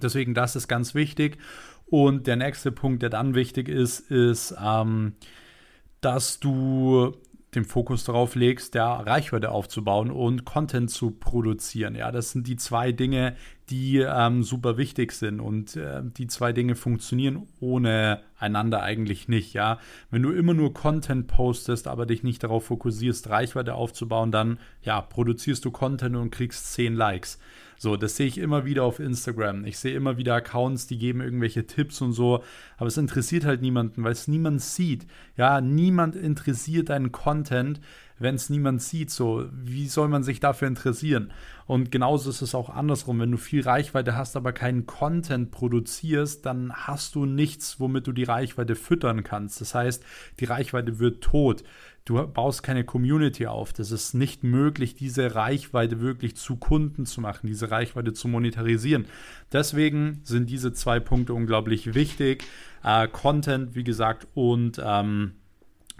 Deswegen, 0.01 0.35
das 0.35 0.55
ist 0.55 0.69
ganz 0.69 0.95
wichtig. 0.95 1.37
Und 1.87 2.29
der 2.29 2.37
nächste 2.37 2.71
Punkt, 2.71 3.03
der 3.03 3.11
dann 3.11 3.35
wichtig 3.35 3.69
ist, 3.69 4.09
ist, 4.09 4.55
ähm, 4.65 5.15
dass 6.01 6.39
du 6.39 7.17
den 7.55 7.65
Fokus 7.65 8.05
darauf 8.05 8.37
legst, 8.37 8.75
der 8.75 8.85
Reichweite 8.85 9.51
aufzubauen 9.51 10.11
und 10.11 10.45
Content 10.45 10.91
zu 10.91 11.11
produzieren. 11.11 11.97
Ja, 11.97 12.13
das 12.13 12.31
sind 12.31 12.47
die 12.47 12.57
zwei 12.57 12.93
Dinge, 12.93 13.35
die 13.71 13.99
ähm, 13.99 14.43
super 14.43 14.77
wichtig 14.77 15.13
sind 15.13 15.41
und 15.41 15.77
äh, 15.77 16.03
die 16.05 16.27
zwei 16.29 16.53
Dinge 16.53 16.77
funktionieren 16.77 17.49
ohne 17.61 18.21
einander 18.39 18.83
eigentlich 18.83 19.29
nicht. 19.29 19.53
Ja, 19.53 19.79
wenn 20.11 20.23
du 20.23 20.31
immer 20.31 20.55
nur 20.55 20.75
Content 20.75 21.27
postest, 21.27 21.89
aber 21.89 22.07
dich 22.07 22.23
nicht 22.23 22.43
darauf 22.43 22.67
fokussierst, 22.67 23.29
Reichweite 23.29 23.75
aufzubauen, 23.75 24.31
dann 24.31 24.59
ja 24.83 25.01
produzierst 25.01 25.65
du 25.65 25.71
Content 25.71 26.17
und 26.17 26.31
kriegst 26.31 26.73
zehn 26.73 26.95
Likes. 26.95 27.39
So, 27.83 27.97
das 27.97 28.15
sehe 28.15 28.27
ich 28.27 28.37
immer 28.37 28.67
wieder 28.67 28.85
auf 28.85 29.01
Instagram. 29.01 29.65
Ich 29.65 29.79
sehe 29.79 29.97
immer 29.97 30.19
wieder 30.19 30.35
Accounts, 30.35 30.87
die 30.87 30.99
geben 30.99 31.23
irgendwelche 31.23 31.67
Tipps 31.67 32.03
und 32.03 32.13
so, 32.13 32.45
aber 32.77 32.89
es 32.89 32.99
interessiert 32.99 33.47
halt 33.47 33.63
niemanden, 33.63 34.05
weil 34.05 34.13
es 34.13 34.29
niemand 34.29 34.61
sieht. 34.61 35.07
Ja, 35.35 35.63
niemand 35.63 36.15
interessiert 36.15 36.91
deinen 36.91 37.11
Content, 37.11 37.81
wenn 38.19 38.35
es 38.35 38.51
niemand 38.51 38.83
sieht. 38.83 39.11
So, 39.11 39.47
wie 39.51 39.89
soll 39.89 40.09
man 40.09 40.23
sich 40.23 40.41
dafür 40.41 40.69
interessieren? 40.69 41.33
Und 41.67 41.91
genauso 41.91 42.29
ist 42.29 42.43
es 42.43 42.55
auch 42.55 42.69
andersrum. 42.69 43.19
Wenn 43.19 43.31
du 43.31 43.39
viel 43.39 43.63
Reichweite 43.63 44.15
hast, 44.15 44.37
aber 44.37 44.53
keinen 44.53 44.85
Content 44.85 45.51
produzierst, 45.51 46.45
dann 46.45 46.75
hast 46.75 47.15
du 47.15 47.25
nichts, 47.25 47.81
womit 47.81 48.07
du 48.07 48.13
die 48.13 48.25
Reichweite 48.25 48.75
füttern 48.75 49.23
kannst. 49.23 49.63
Das 49.63 49.75
heißt, 49.75 50.05
die 50.39 50.45
Reichweite 50.45 50.99
wird 50.99 51.25
tot. 51.25 51.65
Du 52.11 52.27
baust 52.27 52.65
keine 52.65 52.83
Community 52.83 53.47
auf. 53.47 53.73
Das 53.73 53.93
ist 53.93 54.15
nicht 54.15 54.43
möglich, 54.43 54.97
diese 54.97 55.37
Reichweite 55.37 56.01
wirklich 56.01 56.35
zu 56.35 56.57
Kunden 56.57 57.07
zu 57.07 57.21
machen, 57.21 57.47
diese 57.47 57.71
Reichweite 57.71 58.13
zu 58.13 58.27
monetarisieren. 58.27 59.07
Deswegen 59.53 60.21
sind 60.25 60.51
diese 60.51 60.73
zwei 60.73 60.99
Punkte 60.99 61.35
unglaublich 61.35 61.95
wichtig. 61.95 62.43
Äh, 62.83 63.07
Content, 63.07 63.77
wie 63.77 63.85
gesagt, 63.85 64.27
und, 64.35 64.83
ähm, 64.85 65.35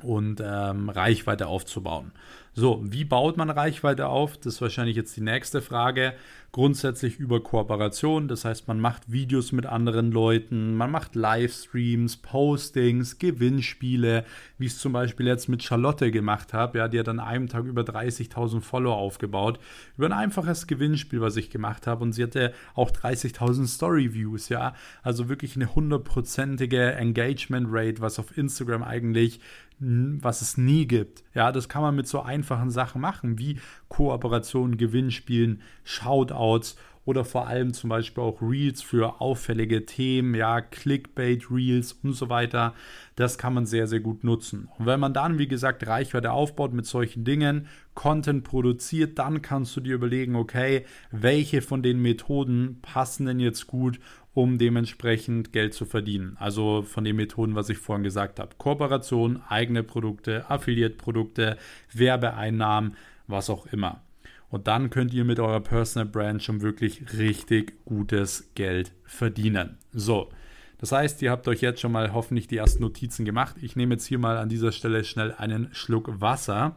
und 0.03 0.43
ähm, 0.45 0.89
Reichweite 0.89 1.47
aufzubauen. 1.47 2.11
So, 2.53 2.81
wie 2.83 3.05
baut 3.05 3.37
man 3.37 3.49
Reichweite 3.49 4.09
auf? 4.09 4.37
Das 4.37 4.55
ist 4.55 4.61
wahrscheinlich 4.61 4.97
jetzt 4.97 5.17
die 5.17 5.21
nächste 5.21 5.63
Frage. 5.63 6.15
Grundsätzlich 6.51 7.21
über 7.21 7.41
Kooperation, 7.41 8.27
das 8.27 8.45
heißt, 8.45 8.67
man 8.67 8.81
macht 8.81 9.13
Videos 9.13 9.53
mit 9.53 9.67
anderen 9.67 10.11
Leuten, 10.11 10.75
man 10.75 10.91
macht 10.91 11.15
Livestreams, 11.15 12.17
Postings, 12.17 13.19
Gewinnspiele, 13.19 14.25
wie 14.59 14.67
ich 14.67 14.73
es 14.73 14.81
zum 14.81 14.93
Beispiel 14.93 15.29
jetzt 15.29 15.49
mit 15.49 15.63
Charlotte 15.63 16.11
gemacht 16.11 16.53
habe. 16.53 16.79
Ja, 16.79 16.89
die 16.89 16.99
hat 16.99 17.09
an 17.09 17.21
einem 17.21 17.47
Tag 17.47 17.67
über 17.67 17.83
30.000 17.83 18.63
Follower 18.63 18.97
aufgebaut, 18.97 19.61
über 19.97 20.07
ein 20.07 20.13
einfaches 20.13 20.67
Gewinnspiel, 20.67 21.21
was 21.21 21.37
ich 21.37 21.51
gemacht 21.51 21.87
habe. 21.87 22.03
Und 22.03 22.15
sie 22.15 22.25
hatte 22.25 22.53
auch 22.75 22.91
30.000 22.91 23.69
Story-Views, 23.69 24.49
ja. 24.49 24.75
Also 25.05 25.29
wirklich 25.29 25.55
eine 25.55 25.73
hundertprozentige 25.73 26.95
Engagement 26.95 27.69
Rate, 27.71 28.01
was 28.01 28.19
auf 28.19 28.37
Instagram 28.37 28.83
eigentlich 28.83 29.39
was 29.81 30.43
es 30.43 30.59
nie 30.59 30.87
gibt. 30.87 31.25
Ja, 31.35 31.53
das 31.53 31.69
kann 31.69 31.81
man 31.81 31.97
mit 31.97 32.07
so 32.07 32.21
einfachen 32.41 32.71
Sachen 32.71 33.01
machen, 33.01 33.39
wie 33.39 33.59
Kooperationen, 33.89 34.79
Gewinnspielen, 34.79 35.63
Shoutouts 35.85 36.77
oder 37.05 37.25
vor 37.25 37.47
allem 37.47 37.73
zum 37.73 37.91
Beispiel 37.91 38.23
auch 38.23 38.43
Reels 38.43 38.83
für 38.83 39.21
auffällige 39.21 39.87
Themen, 39.87 40.35
ja, 40.35 40.61
Clickbait-Reels 40.61 41.93
und 42.03 42.13
so 42.13 42.29
weiter. 42.29 42.75
Das 43.17 43.39
kann 43.39 43.55
man 43.55 43.67
sehr, 43.67 43.87
sehr 43.87 44.01
gut 44.01 44.23
nutzen. 44.23 44.69
Und 44.79 44.87
wenn 44.87 45.01
man 45.01 45.15
dann, 45.15 45.39
wie 45.39 45.49
gesagt, 45.49 45.87
Reichweite 45.87 46.33
aufbaut 46.33 46.73
mit 46.73 46.87
solchen 46.87 47.25
Dingen, 47.25 47.67
Content 47.95 48.45
produziert, 48.45 49.19
dann 49.19 49.43
kannst 49.43 49.77
du 49.77 49.81
dir 49.81 49.95
überlegen, 49.95 50.37
okay, 50.37 50.85
welche 51.11 51.63
von 51.63 51.83
den 51.83 52.01
Methoden 52.01 52.79
passen 52.83 53.27
denn 53.27 53.41
jetzt 53.41 53.67
gut 53.67 53.99
um 54.33 54.59
dementsprechend 54.59 55.53
Geld 55.53 55.75
zu 55.75 55.85
verdienen. 55.85 56.37
Also 56.39 56.83
von 56.83 57.05
den 57.05 57.17
Methoden, 57.17 57.55
was 57.55 57.69
ich 57.69 57.79
vorhin 57.79 58.05
gesagt 58.05 58.39
habe. 58.39 58.55
Kooperation, 58.59 59.43
eigene 59.49 59.83
Produkte, 59.83 60.49
Affiliate-Produkte, 60.49 61.57
Werbeeinnahmen, 61.93 62.97
was 63.27 63.51
auch 63.51 63.67
immer. 63.67 64.03
Und 64.49 64.67
dann 64.67 64.91
könnt 64.91 65.15
ihr 65.15 65.25
mit 65.25 65.39
eurer 65.39 65.61
Personal 65.61 66.09
Brand 66.09 66.43
schon 66.43 66.61
wirklich 66.61 67.13
richtig 67.17 67.85
gutes 67.85 68.51
Geld 68.55 68.93
verdienen. 69.05 69.79
So, 69.93 70.31
das 70.79 70.93
heißt, 70.93 71.23
ihr 71.23 71.31
habt 71.31 71.47
euch 71.47 71.61
jetzt 71.61 71.81
schon 71.81 71.93
mal 71.93 72.13
hoffentlich 72.13 72.49
die 72.49 72.57
ersten 72.57 72.83
Notizen 72.83 73.25
gemacht. 73.25 73.57
Ich 73.61 73.77
nehme 73.77 73.95
jetzt 73.95 74.07
hier 74.07 74.19
mal 74.19 74.39
an 74.39 74.49
dieser 74.49 74.73
Stelle 74.73 75.05
schnell 75.05 75.33
einen 75.33 75.69
Schluck 75.73 76.21
Wasser. 76.21 76.77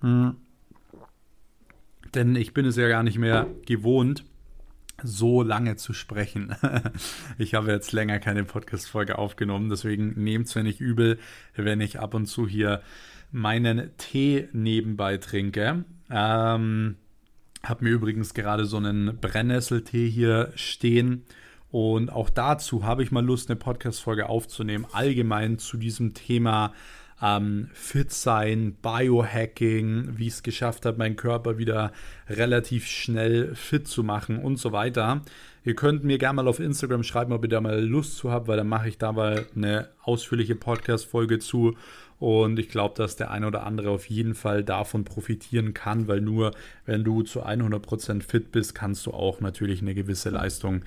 Hm. 0.00 0.36
Denn 2.14 2.36
ich 2.36 2.54
bin 2.54 2.64
es 2.64 2.76
ja 2.76 2.88
gar 2.88 3.02
nicht 3.02 3.18
mehr 3.18 3.46
gewohnt, 3.66 4.24
so 5.02 5.42
lange 5.42 5.76
zu 5.76 5.92
sprechen. 5.92 6.54
ich 7.38 7.54
habe 7.54 7.70
jetzt 7.70 7.92
länger 7.92 8.18
keine 8.18 8.44
Podcast-Folge 8.44 9.18
aufgenommen, 9.18 9.68
deswegen 9.68 10.22
nehmt 10.22 10.46
es 10.46 10.54
mir 10.54 10.62
nicht 10.62 10.80
übel, 10.80 11.18
wenn 11.54 11.80
ich 11.80 12.00
ab 12.00 12.14
und 12.14 12.26
zu 12.26 12.46
hier 12.48 12.82
meinen 13.32 13.90
Tee 13.98 14.48
nebenbei 14.52 15.18
trinke. 15.18 15.84
Ähm, 16.10 16.96
habe 17.62 17.84
mir 17.84 17.90
übrigens 17.90 18.34
gerade 18.34 18.64
so 18.64 18.76
einen 18.76 19.18
Brennnesseltee 19.20 20.08
hier 20.08 20.52
stehen. 20.54 21.24
Und 21.70 22.10
auch 22.10 22.30
dazu 22.30 22.84
habe 22.84 23.02
ich 23.02 23.10
mal 23.10 23.24
Lust, 23.24 23.50
eine 23.50 23.56
Podcast-Folge 23.56 24.28
aufzunehmen, 24.28 24.86
allgemein 24.92 25.58
zu 25.58 25.76
diesem 25.76 26.14
Thema 26.14 26.72
ähm, 27.22 27.70
Fit 27.72 28.12
sein, 28.12 28.76
Biohacking, 28.82 30.16
wie 30.16 30.26
ich 30.26 30.34
es 30.34 30.42
geschafft 30.42 30.86
habe, 30.86 30.98
meinen 30.98 31.16
Körper 31.16 31.58
wieder 31.58 31.92
relativ 32.28 32.86
schnell 32.86 33.54
fit 33.54 33.88
zu 33.88 34.02
machen 34.02 34.38
und 34.38 34.58
so 34.58 34.72
weiter. 34.72 35.22
Ihr 35.64 35.74
könnt 35.74 36.04
mir 36.04 36.18
gerne 36.18 36.36
mal 36.36 36.48
auf 36.48 36.60
Instagram 36.60 37.02
schreiben, 37.02 37.32
ob 37.32 37.42
ihr 37.42 37.48
da 37.48 37.60
mal 37.60 37.80
Lust 37.80 38.16
zu 38.16 38.30
habt, 38.30 38.46
weil 38.46 38.56
dann 38.56 38.68
mache 38.68 38.88
ich 38.88 38.98
da 38.98 39.12
mal 39.12 39.46
eine 39.56 39.88
ausführliche 40.02 40.54
Podcast-Folge 40.54 41.38
zu. 41.40 41.74
Und 42.18 42.58
ich 42.58 42.68
glaube, 42.68 42.94
dass 42.96 43.16
der 43.16 43.30
eine 43.30 43.48
oder 43.48 43.66
andere 43.66 43.90
auf 43.90 44.08
jeden 44.08 44.34
Fall 44.34 44.64
davon 44.64 45.04
profitieren 45.04 45.74
kann, 45.74 46.08
weil 46.08 46.20
nur 46.20 46.52
wenn 46.86 47.04
du 47.04 47.22
zu 47.22 47.44
100% 47.44 48.22
fit 48.22 48.52
bist, 48.52 48.74
kannst 48.74 49.06
du 49.06 49.10
auch 49.10 49.40
natürlich 49.40 49.82
eine 49.82 49.94
gewisse 49.94 50.30
Leistung 50.30 50.82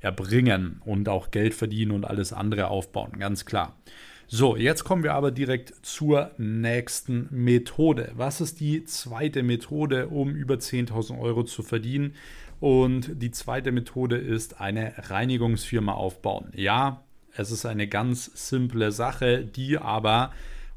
erbringen 0.00 0.82
und 0.84 1.08
auch 1.08 1.30
Geld 1.30 1.54
verdienen 1.54 1.92
und 1.92 2.04
alles 2.04 2.32
andere 2.32 2.68
aufbauen, 2.68 3.12
ganz 3.18 3.46
klar. 3.46 3.76
So, 4.36 4.56
jetzt 4.56 4.82
kommen 4.82 5.04
wir 5.04 5.14
aber 5.14 5.30
direkt 5.30 5.86
zur 5.86 6.32
nächsten 6.38 7.28
Methode. 7.30 8.10
Was 8.16 8.40
ist 8.40 8.58
die 8.58 8.84
zweite 8.84 9.44
Methode, 9.44 10.08
um 10.08 10.34
über 10.34 10.56
10.000 10.56 11.20
Euro 11.20 11.44
zu 11.44 11.62
verdienen? 11.62 12.14
Und 12.58 13.22
die 13.22 13.30
zweite 13.30 13.70
Methode 13.70 14.16
ist 14.16 14.60
eine 14.60 14.94
Reinigungsfirma 14.96 15.92
aufbauen. 15.92 16.48
Ja, 16.56 17.04
es 17.36 17.52
ist 17.52 17.64
eine 17.64 17.86
ganz 17.86 18.28
simple 18.34 18.90
Sache, 18.90 19.44
die 19.44 19.78
aber 19.78 20.32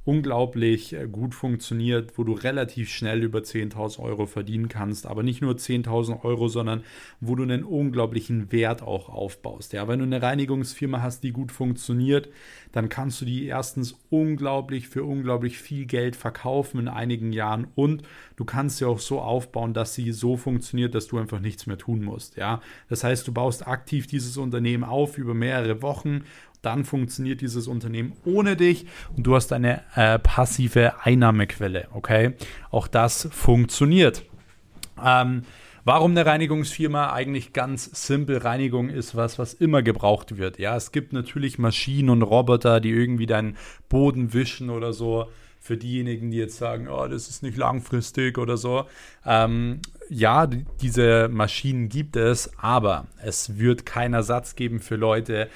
unglaublich 0.07 0.93
äh, 0.93 1.05
gut 1.05 1.35
funktioniert, 1.35 2.17
wo 2.17 2.23
du 2.23 2.31
relativ 2.31 2.89
schnell 2.89 3.23
über 3.23 3.39
10.000 3.39 3.99
Euro 3.99 4.25
verdienen 4.25 4.69
kannst, 4.69 5.05
aber 5.05 5.21
nicht 5.21 5.41
nur 5.41 5.55
10.000 5.55 6.23
Euro, 6.23 6.47
sondern 6.47 6.83
wo 7.19 7.35
du 7.35 7.43
einen 7.43 7.65
unglaublichen 7.65 8.53
Wert 8.53 8.81
auch 8.81 9.09
aufbaust. 9.09 9.73
Ja, 9.73 9.89
wenn 9.89 9.99
du 9.99 10.05
eine 10.05 10.21
Reinigungsfirma 10.21 11.01
hast, 11.01 11.23
die 11.23 11.33
gut 11.33 11.51
funktioniert, 11.51 12.29
dann 12.71 12.87
kannst 12.87 13.19
du 13.19 13.25
die 13.25 13.47
erstens 13.47 13.99
unglaublich 14.09 14.87
für 14.87 15.03
unglaublich 15.03 15.57
viel 15.57 15.85
Geld 15.85 16.15
verkaufen 16.15 16.79
in 16.79 16.87
einigen 16.87 17.33
Jahren 17.33 17.67
und 17.75 18.03
du 18.37 18.45
kannst 18.45 18.77
sie 18.77 18.85
auch 18.85 18.99
so 18.99 19.19
aufbauen, 19.19 19.73
dass 19.73 19.93
sie 19.93 20.13
so 20.13 20.37
funktioniert, 20.37 20.95
dass 20.95 21.07
du 21.07 21.17
einfach 21.17 21.41
nichts 21.41 21.65
mehr 21.67 21.77
tun 21.77 22.01
musst. 22.01 22.37
Ja, 22.37 22.61
das 22.87 23.03
heißt, 23.03 23.27
du 23.27 23.33
baust 23.33 23.67
aktiv 23.67 24.07
dieses 24.07 24.37
Unternehmen 24.37 24.85
auf 24.85 25.17
über 25.17 25.33
mehrere 25.33 25.81
Wochen 25.81 26.21
dann 26.67 26.85
funktioniert 26.85 27.41
dieses 27.41 27.67
Unternehmen 27.67 28.13
ohne 28.25 28.55
dich 28.55 28.85
und 29.15 29.23
du 29.25 29.35
hast 29.35 29.53
eine 29.53 29.81
äh, 29.95 30.19
passive 30.19 30.93
Einnahmequelle. 31.03 31.87
Okay, 31.93 32.33
auch 32.71 32.87
das 32.87 33.27
funktioniert. 33.31 34.23
Ähm, 35.03 35.43
Warum 35.87 36.11
eine 36.11 36.25
Reinigungsfirma? 36.25 37.13
Eigentlich 37.13 37.53
ganz 37.53 37.85
simpel. 38.05 38.39
Reinigung 38.39 38.89
ist 38.89 39.15
was, 39.15 39.39
was 39.39 39.53
immer 39.53 39.81
gebraucht 39.81 40.37
wird. 40.37 40.59
Ja, 40.59 40.75
es 40.75 40.91
gibt 40.91 41.13
natürlich 41.13 41.59
Maschinen 41.59 42.09
und 42.09 42.23
Roboter, 42.23 42.81
die 42.81 42.89
irgendwie 42.89 43.25
deinen 43.25 43.55
Boden 43.87 44.33
wischen 44.33 44.69
oder 44.69 44.91
so. 44.91 45.29
Für 45.61 45.77
diejenigen, 45.77 46.29
die 46.29 46.39
jetzt 46.39 46.57
sagen, 46.57 46.89
oh, 46.89 47.07
das 47.07 47.29
ist 47.29 47.41
nicht 47.41 47.55
langfristig 47.55 48.37
oder 48.37 48.57
so. 48.57 48.83
Ähm, 49.25 49.79
ja, 50.09 50.45
diese 50.45 51.29
Maschinen 51.29 51.87
gibt 51.87 52.17
es, 52.17 52.51
aber 52.57 53.07
es 53.23 53.57
wird 53.57 53.85
keinen 53.85 54.13
Ersatz 54.13 54.57
geben 54.57 54.81
für 54.81 54.97
Leute, 54.97 55.47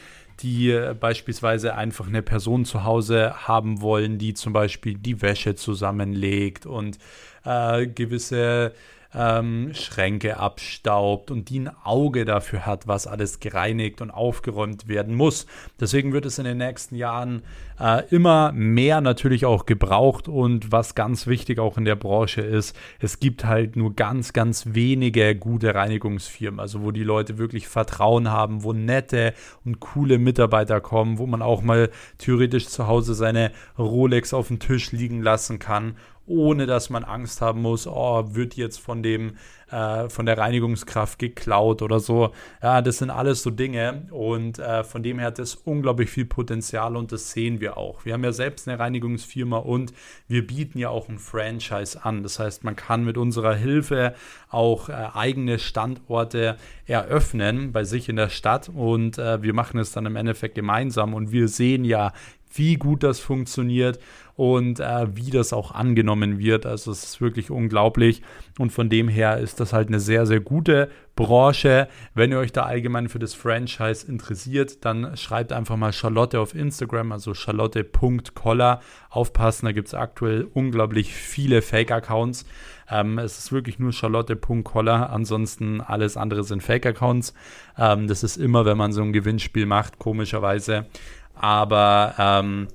die 0.41 0.93
beispielsweise 0.99 1.75
einfach 1.75 2.07
eine 2.07 2.21
Person 2.21 2.65
zu 2.65 2.83
Hause 2.83 3.47
haben 3.47 3.81
wollen, 3.81 4.17
die 4.17 4.33
zum 4.33 4.53
Beispiel 4.53 4.95
die 4.95 5.21
Wäsche 5.21 5.55
zusammenlegt 5.55 6.65
und 6.65 6.97
äh, 7.45 7.87
gewisse 7.87 8.73
ähm, 9.13 9.71
Schränke 9.73 10.37
abstaubt 10.37 11.31
und 11.31 11.49
die 11.49 11.59
ein 11.59 11.71
Auge 11.83 12.25
dafür 12.25 12.65
hat, 12.65 12.87
was 12.87 13.07
alles 13.07 13.39
gereinigt 13.39 14.01
und 14.01 14.11
aufgeräumt 14.11 14.87
werden 14.87 15.15
muss. 15.15 15.45
Deswegen 15.79 16.13
wird 16.13 16.25
es 16.25 16.39
in 16.39 16.45
den 16.45 16.57
nächsten 16.57 16.95
Jahren 16.95 17.43
äh, 17.79 18.03
immer 18.09 18.51
mehr 18.53 19.01
natürlich 19.01 19.45
auch 19.45 19.65
gebraucht 19.65 20.27
und 20.27 20.71
was 20.71 20.95
ganz 20.95 21.27
wichtig 21.27 21.59
auch 21.59 21.77
in 21.77 21.85
der 21.85 21.95
Branche 21.95 22.41
ist, 22.41 22.75
es 22.99 23.19
gibt 23.19 23.45
halt 23.45 23.75
nur 23.75 23.95
ganz, 23.95 24.33
ganz 24.33 24.67
wenige 24.67 25.35
gute 25.35 25.75
Reinigungsfirmen, 25.75 26.59
also 26.59 26.81
wo 26.81 26.91
die 26.91 27.03
Leute 27.03 27.37
wirklich 27.37 27.67
Vertrauen 27.67 28.29
haben, 28.29 28.63
wo 28.63 28.73
nette 28.73 29.33
und 29.65 29.79
coole 29.79 30.19
Mitarbeiter 30.19 30.79
kommen, 30.79 31.17
wo 31.17 31.25
man 31.25 31.41
auch 31.41 31.61
mal 31.61 31.89
theoretisch 32.17 32.67
zu 32.67 32.87
Hause 32.87 33.13
seine 33.13 33.51
Rolex 33.77 34.33
auf 34.33 34.47
dem 34.47 34.59
Tisch 34.59 34.91
liegen 34.91 35.21
lassen 35.21 35.59
kann 35.59 35.95
ohne 36.25 36.65
dass 36.65 36.89
man 36.89 37.03
Angst 37.03 37.41
haben 37.41 37.61
muss, 37.61 37.87
oh, 37.87 38.23
wird 38.33 38.55
jetzt 38.55 38.79
von 38.79 39.03
dem, 39.03 39.37
äh, 39.69 40.07
von 40.09 40.25
der 40.25 40.37
Reinigungskraft 40.37 41.19
geklaut 41.19 41.81
oder 41.81 41.99
so. 41.99 42.31
Ja, 42.61 42.81
das 42.81 42.99
sind 42.99 43.09
alles 43.09 43.43
so 43.43 43.49
Dinge 43.49 44.07
und 44.11 44.59
äh, 44.59 44.83
von 44.83 45.03
dem 45.03 45.19
her 45.19 45.27
hat 45.27 45.39
es 45.39 45.55
unglaublich 45.55 46.09
viel 46.09 46.25
Potenzial 46.25 46.95
und 46.95 47.11
das 47.11 47.31
sehen 47.31 47.59
wir 47.59 47.77
auch. 47.77 48.05
Wir 48.05 48.13
haben 48.13 48.23
ja 48.23 48.31
selbst 48.31 48.67
eine 48.67 48.79
Reinigungsfirma 48.79 49.57
und 49.57 49.93
wir 50.27 50.45
bieten 50.45 50.77
ja 50.77 50.89
auch 50.89 51.09
ein 51.09 51.17
Franchise 51.19 52.03
an. 52.03 52.23
Das 52.23 52.39
heißt, 52.39 52.63
man 52.63 52.75
kann 52.75 53.03
mit 53.03 53.17
unserer 53.17 53.55
Hilfe 53.55 54.13
auch 54.49 54.89
äh, 54.89 54.93
eigene 55.13 55.59
Standorte 55.59 56.57
eröffnen 56.85 57.71
bei 57.71 57.83
sich 57.83 58.09
in 58.09 58.15
der 58.15 58.29
Stadt 58.29 58.69
und 58.69 59.17
äh, 59.17 59.41
wir 59.41 59.53
machen 59.53 59.79
es 59.79 59.91
dann 59.91 60.05
im 60.05 60.15
Endeffekt 60.15 60.55
gemeinsam 60.55 61.13
und 61.13 61.31
wir 61.31 61.47
sehen 61.47 61.85
ja, 61.85 62.13
wie 62.53 62.75
gut 62.75 63.03
das 63.03 63.19
funktioniert 63.19 63.99
und 64.35 64.79
äh, 64.79 65.15
wie 65.15 65.29
das 65.29 65.53
auch 65.53 65.71
angenommen 65.71 66.39
wird. 66.39 66.65
Also 66.65 66.91
es 66.91 67.03
ist 67.03 67.21
wirklich 67.21 67.51
unglaublich 67.51 68.21
und 68.57 68.71
von 68.71 68.89
dem 68.89 69.07
her 69.07 69.37
ist 69.37 69.59
das 69.59 69.73
halt 69.73 69.89
eine 69.89 69.99
sehr, 69.99 70.25
sehr 70.25 70.39
gute 70.39 70.89
Branche. 71.15 71.87
Wenn 72.15 72.31
ihr 72.31 72.39
euch 72.39 72.51
da 72.51 72.63
allgemein 72.63 73.09
für 73.09 73.19
das 73.19 73.33
Franchise 73.33 74.07
interessiert, 74.07 74.83
dann 74.85 75.15
schreibt 75.17 75.51
einfach 75.53 75.77
mal 75.77 75.93
Charlotte 75.93 76.39
auf 76.39 76.55
Instagram, 76.55 77.11
also 77.11 77.33
charlotte.koller. 77.33 78.81
Aufpassen, 79.09 79.65
da 79.65 79.73
gibt 79.73 79.89
es 79.89 79.93
aktuell 79.93 80.47
unglaublich 80.53 81.13
viele 81.13 81.61
Fake-Accounts. 81.61 82.45
Ähm, 82.89 83.19
es 83.19 83.37
ist 83.37 83.51
wirklich 83.51 83.77
nur 83.77 83.93
charlotte.koller, 83.93 85.09
ansonsten 85.09 85.81
alles 85.81 86.17
andere 86.17 86.43
sind 86.43 86.63
Fake-Accounts. 86.63 87.33
Ähm, 87.77 88.07
das 88.07 88.23
ist 88.23 88.37
immer, 88.37 88.65
wenn 88.65 88.77
man 88.77 88.91
so 88.91 89.01
ein 89.01 89.13
Gewinnspiel 89.13 89.65
macht, 89.65 89.99
komischerweise. 89.99 90.87
Aber 91.35 92.15
ähm, 92.17 92.67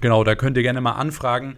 genau, 0.00 0.24
da 0.24 0.34
könnt 0.34 0.56
ihr 0.56 0.62
gerne 0.62 0.80
mal 0.80 0.92
anfragen. 0.92 1.56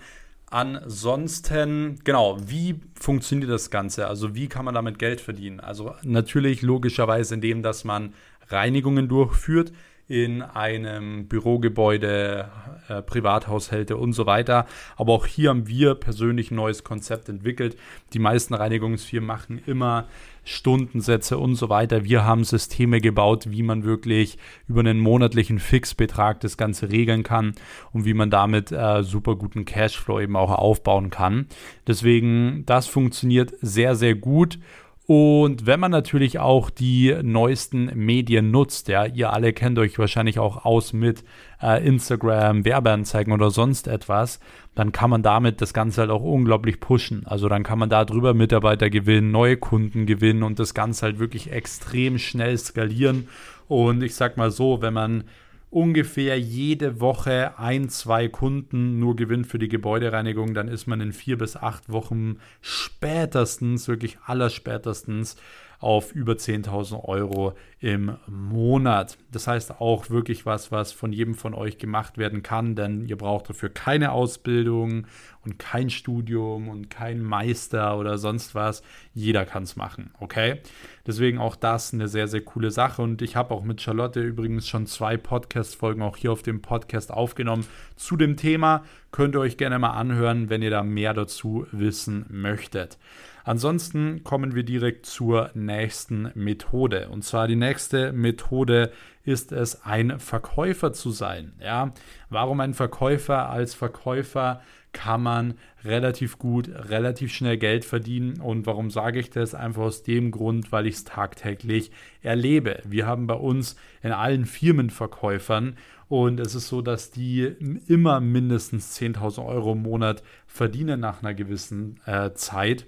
Ansonsten, 0.48 1.98
genau, 2.04 2.38
wie 2.46 2.80
funktioniert 2.98 3.50
das 3.50 3.70
Ganze? 3.70 4.06
Also 4.06 4.34
wie 4.34 4.48
kann 4.48 4.64
man 4.64 4.74
damit 4.74 4.98
Geld 4.98 5.20
verdienen? 5.20 5.60
Also 5.60 5.94
natürlich 6.02 6.62
logischerweise 6.62 7.34
indem, 7.34 7.62
dass 7.62 7.84
man 7.84 8.14
Reinigungen 8.48 9.08
durchführt 9.08 9.72
in 10.08 10.42
einem 10.42 11.26
Bürogebäude, 11.26 12.48
äh, 12.88 13.02
Privathaushalte 13.02 13.96
und 13.96 14.12
so 14.12 14.24
weiter. 14.24 14.66
Aber 14.96 15.12
auch 15.12 15.26
hier 15.26 15.50
haben 15.50 15.66
wir 15.66 15.96
persönlich 15.96 16.52
ein 16.52 16.56
neues 16.56 16.84
Konzept 16.84 17.28
entwickelt. 17.28 17.76
Die 18.12 18.20
meisten 18.20 18.54
Reinigungsfirmen 18.54 19.26
machen 19.26 19.60
immer 19.66 20.06
Stundensätze 20.46 21.38
und 21.38 21.56
so 21.56 21.68
weiter. 21.68 22.04
Wir 22.04 22.24
haben 22.24 22.44
Systeme 22.44 23.00
gebaut, 23.00 23.50
wie 23.50 23.64
man 23.64 23.82
wirklich 23.82 24.38
über 24.68 24.80
einen 24.80 25.00
monatlichen 25.00 25.58
Fixbetrag 25.58 26.38
das 26.40 26.56
Ganze 26.56 26.88
regeln 26.88 27.24
kann 27.24 27.54
und 27.92 28.04
wie 28.04 28.14
man 28.14 28.30
damit 28.30 28.70
äh, 28.70 29.02
super 29.02 29.34
guten 29.34 29.64
Cashflow 29.64 30.20
eben 30.20 30.36
auch 30.36 30.52
aufbauen 30.52 31.10
kann. 31.10 31.48
Deswegen, 31.88 32.62
das 32.64 32.86
funktioniert 32.86 33.54
sehr, 33.60 33.96
sehr 33.96 34.14
gut 34.14 34.60
und 35.06 35.66
wenn 35.66 35.78
man 35.78 35.92
natürlich 35.92 36.40
auch 36.40 36.68
die 36.68 37.16
neuesten 37.22 37.92
Medien 37.94 38.50
nutzt, 38.50 38.88
ja, 38.88 39.06
ihr 39.06 39.32
alle 39.32 39.52
kennt 39.52 39.78
euch 39.78 39.96
wahrscheinlich 40.00 40.40
auch 40.40 40.64
aus 40.64 40.92
mit 40.92 41.22
äh, 41.62 41.86
Instagram, 41.86 42.64
Werbeanzeigen 42.64 43.32
oder 43.32 43.52
sonst 43.52 43.86
etwas, 43.86 44.40
dann 44.74 44.90
kann 44.90 45.10
man 45.10 45.22
damit 45.22 45.60
das 45.60 45.72
Ganze 45.72 46.00
halt 46.00 46.10
auch 46.10 46.24
unglaublich 46.24 46.80
pushen. 46.80 47.24
Also 47.24 47.48
dann 47.48 47.62
kann 47.62 47.78
man 47.78 47.88
darüber 47.88 48.34
Mitarbeiter 48.34 48.90
gewinnen, 48.90 49.30
neue 49.30 49.56
Kunden 49.56 50.06
gewinnen 50.06 50.42
und 50.42 50.58
das 50.58 50.74
Ganze 50.74 51.06
halt 51.06 51.20
wirklich 51.20 51.52
extrem 51.52 52.18
schnell 52.18 52.58
skalieren. 52.58 53.28
Und 53.68 54.02
ich 54.02 54.16
sag 54.16 54.36
mal 54.36 54.50
so, 54.50 54.82
wenn 54.82 54.94
man 54.94 55.24
ungefähr 55.70 56.38
jede 56.38 57.00
Woche 57.00 57.58
ein, 57.58 57.88
zwei 57.88 58.28
Kunden 58.28 58.98
nur 58.98 59.16
gewinnt 59.16 59.46
für 59.46 59.58
die 59.58 59.68
Gebäudereinigung, 59.68 60.54
dann 60.54 60.68
ist 60.68 60.86
man 60.86 61.00
in 61.00 61.12
vier 61.12 61.38
bis 61.38 61.56
acht 61.56 61.90
Wochen 61.90 62.38
spätestens, 62.60 63.88
wirklich 63.88 64.18
allerspätestens 64.24 65.36
auf 65.78 66.12
über 66.12 66.34
10.000 66.34 67.04
Euro 67.04 67.54
im 67.80 68.16
Monat. 68.26 69.18
Das 69.30 69.46
heißt 69.46 69.80
auch 69.80 70.08
wirklich 70.10 70.46
was, 70.46 70.72
was 70.72 70.92
von 70.92 71.12
jedem 71.12 71.34
von 71.34 71.54
euch 71.54 71.78
gemacht 71.78 72.18
werden 72.18 72.42
kann, 72.42 72.74
denn 72.74 73.06
ihr 73.06 73.16
braucht 73.16 73.50
dafür 73.50 73.68
keine 73.68 74.12
Ausbildung 74.12 75.06
und 75.44 75.58
kein 75.58 75.90
Studium 75.90 76.68
und 76.68 76.90
kein 76.90 77.22
Meister 77.22 77.98
oder 77.98 78.18
sonst 78.18 78.54
was. 78.54 78.82
Jeder 79.14 79.44
kann 79.44 79.62
es 79.62 79.76
machen, 79.76 80.10
okay? 80.18 80.60
Deswegen 81.06 81.38
auch 81.38 81.54
das 81.54 81.94
eine 81.94 82.08
sehr, 82.08 82.26
sehr 82.26 82.40
coole 82.40 82.70
Sache. 82.70 83.02
Und 83.02 83.22
ich 83.22 83.36
habe 83.36 83.54
auch 83.54 83.62
mit 83.62 83.80
Charlotte 83.80 84.20
übrigens 84.20 84.66
schon 84.66 84.86
zwei 84.86 85.16
Podcast-Folgen 85.16 86.02
auch 86.02 86.16
hier 86.16 86.32
auf 86.32 86.42
dem 86.42 86.62
Podcast 86.62 87.12
aufgenommen 87.12 87.66
zu 87.94 88.16
dem 88.16 88.36
Thema. 88.36 88.84
Könnt 89.12 89.36
ihr 89.36 89.40
euch 89.40 89.56
gerne 89.56 89.78
mal 89.78 89.92
anhören, 89.92 90.50
wenn 90.50 90.62
ihr 90.62 90.70
da 90.70 90.82
mehr 90.82 91.14
dazu 91.14 91.66
wissen 91.70 92.26
möchtet. 92.28 92.98
Ansonsten 93.46 94.24
kommen 94.24 94.56
wir 94.56 94.64
direkt 94.64 95.06
zur 95.06 95.52
nächsten 95.54 96.32
Methode. 96.34 97.08
Und 97.10 97.22
zwar 97.22 97.46
die 97.46 97.54
nächste 97.54 98.12
Methode 98.12 98.90
ist 99.22 99.52
es, 99.52 99.84
ein 99.84 100.18
Verkäufer 100.18 100.92
zu 100.92 101.12
sein. 101.12 101.52
Ja, 101.60 101.94
warum 102.28 102.58
ein 102.58 102.74
Verkäufer? 102.74 103.48
Als 103.48 103.72
Verkäufer 103.72 104.62
kann 104.90 105.22
man 105.22 105.54
relativ 105.84 106.38
gut, 106.38 106.68
relativ 106.68 107.32
schnell 107.32 107.56
Geld 107.56 107.84
verdienen. 107.84 108.40
Und 108.40 108.66
warum 108.66 108.90
sage 108.90 109.20
ich 109.20 109.30
das? 109.30 109.54
Einfach 109.54 109.82
aus 109.82 110.02
dem 110.02 110.32
Grund, 110.32 110.72
weil 110.72 110.88
ich 110.88 110.96
es 110.96 111.04
tagtäglich 111.04 111.92
erlebe. 112.22 112.82
Wir 112.84 113.06
haben 113.06 113.28
bei 113.28 113.34
uns 113.34 113.76
in 114.02 114.10
allen 114.10 114.44
Firmenverkäufern 114.44 115.76
und 116.08 116.40
es 116.40 116.56
ist 116.56 116.66
so, 116.66 116.82
dass 116.82 117.12
die 117.12 117.44
immer 117.86 118.20
mindestens 118.20 118.98
10.000 119.00 119.46
Euro 119.46 119.74
im 119.74 119.82
Monat 119.82 120.24
verdienen 120.48 120.98
nach 120.98 121.22
einer 121.22 121.34
gewissen 121.34 122.00
äh, 122.06 122.32
Zeit 122.32 122.86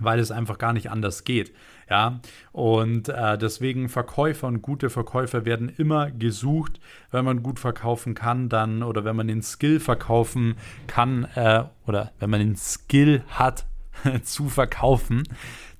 weil 0.00 0.18
es 0.18 0.30
einfach 0.30 0.58
gar 0.58 0.72
nicht 0.72 0.90
anders 0.90 1.24
geht. 1.24 1.52
Ja, 1.88 2.20
und 2.52 3.08
äh, 3.08 3.36
deswegen 3.36 3.88
Verkäufer 3.88 4.46
und 4.46 4.62
gute 4.62 4.90
Verkäufer 4.90 5.44
werden 5.44 5.68
immer 5.68 6.10
gesucht. 6.10 6.80
Wenn 7.10 7.24
man 7.24 7.42
gut 7.42 7.58
verkaufen 7.58 8.14
kann, 8.14 8.48
dann 8.48 8.82
oder 8.84 9.04
wenn 9.04 9.16
man 9.16 9.26
den 9.26 9.42
Skill 9.42 9.80
verkaufen 9.80 10.54
kann 10.86 11.24
äh, 11.34 11.64
oder 11.86 12.12
wenn 12.20 12.30
man 12.30 12.40
den 12.40 12.56
Skill 12.56 13.24
hat 13.28 13.66
zu 14.22 14.48
verkaufen, 14.48 15.24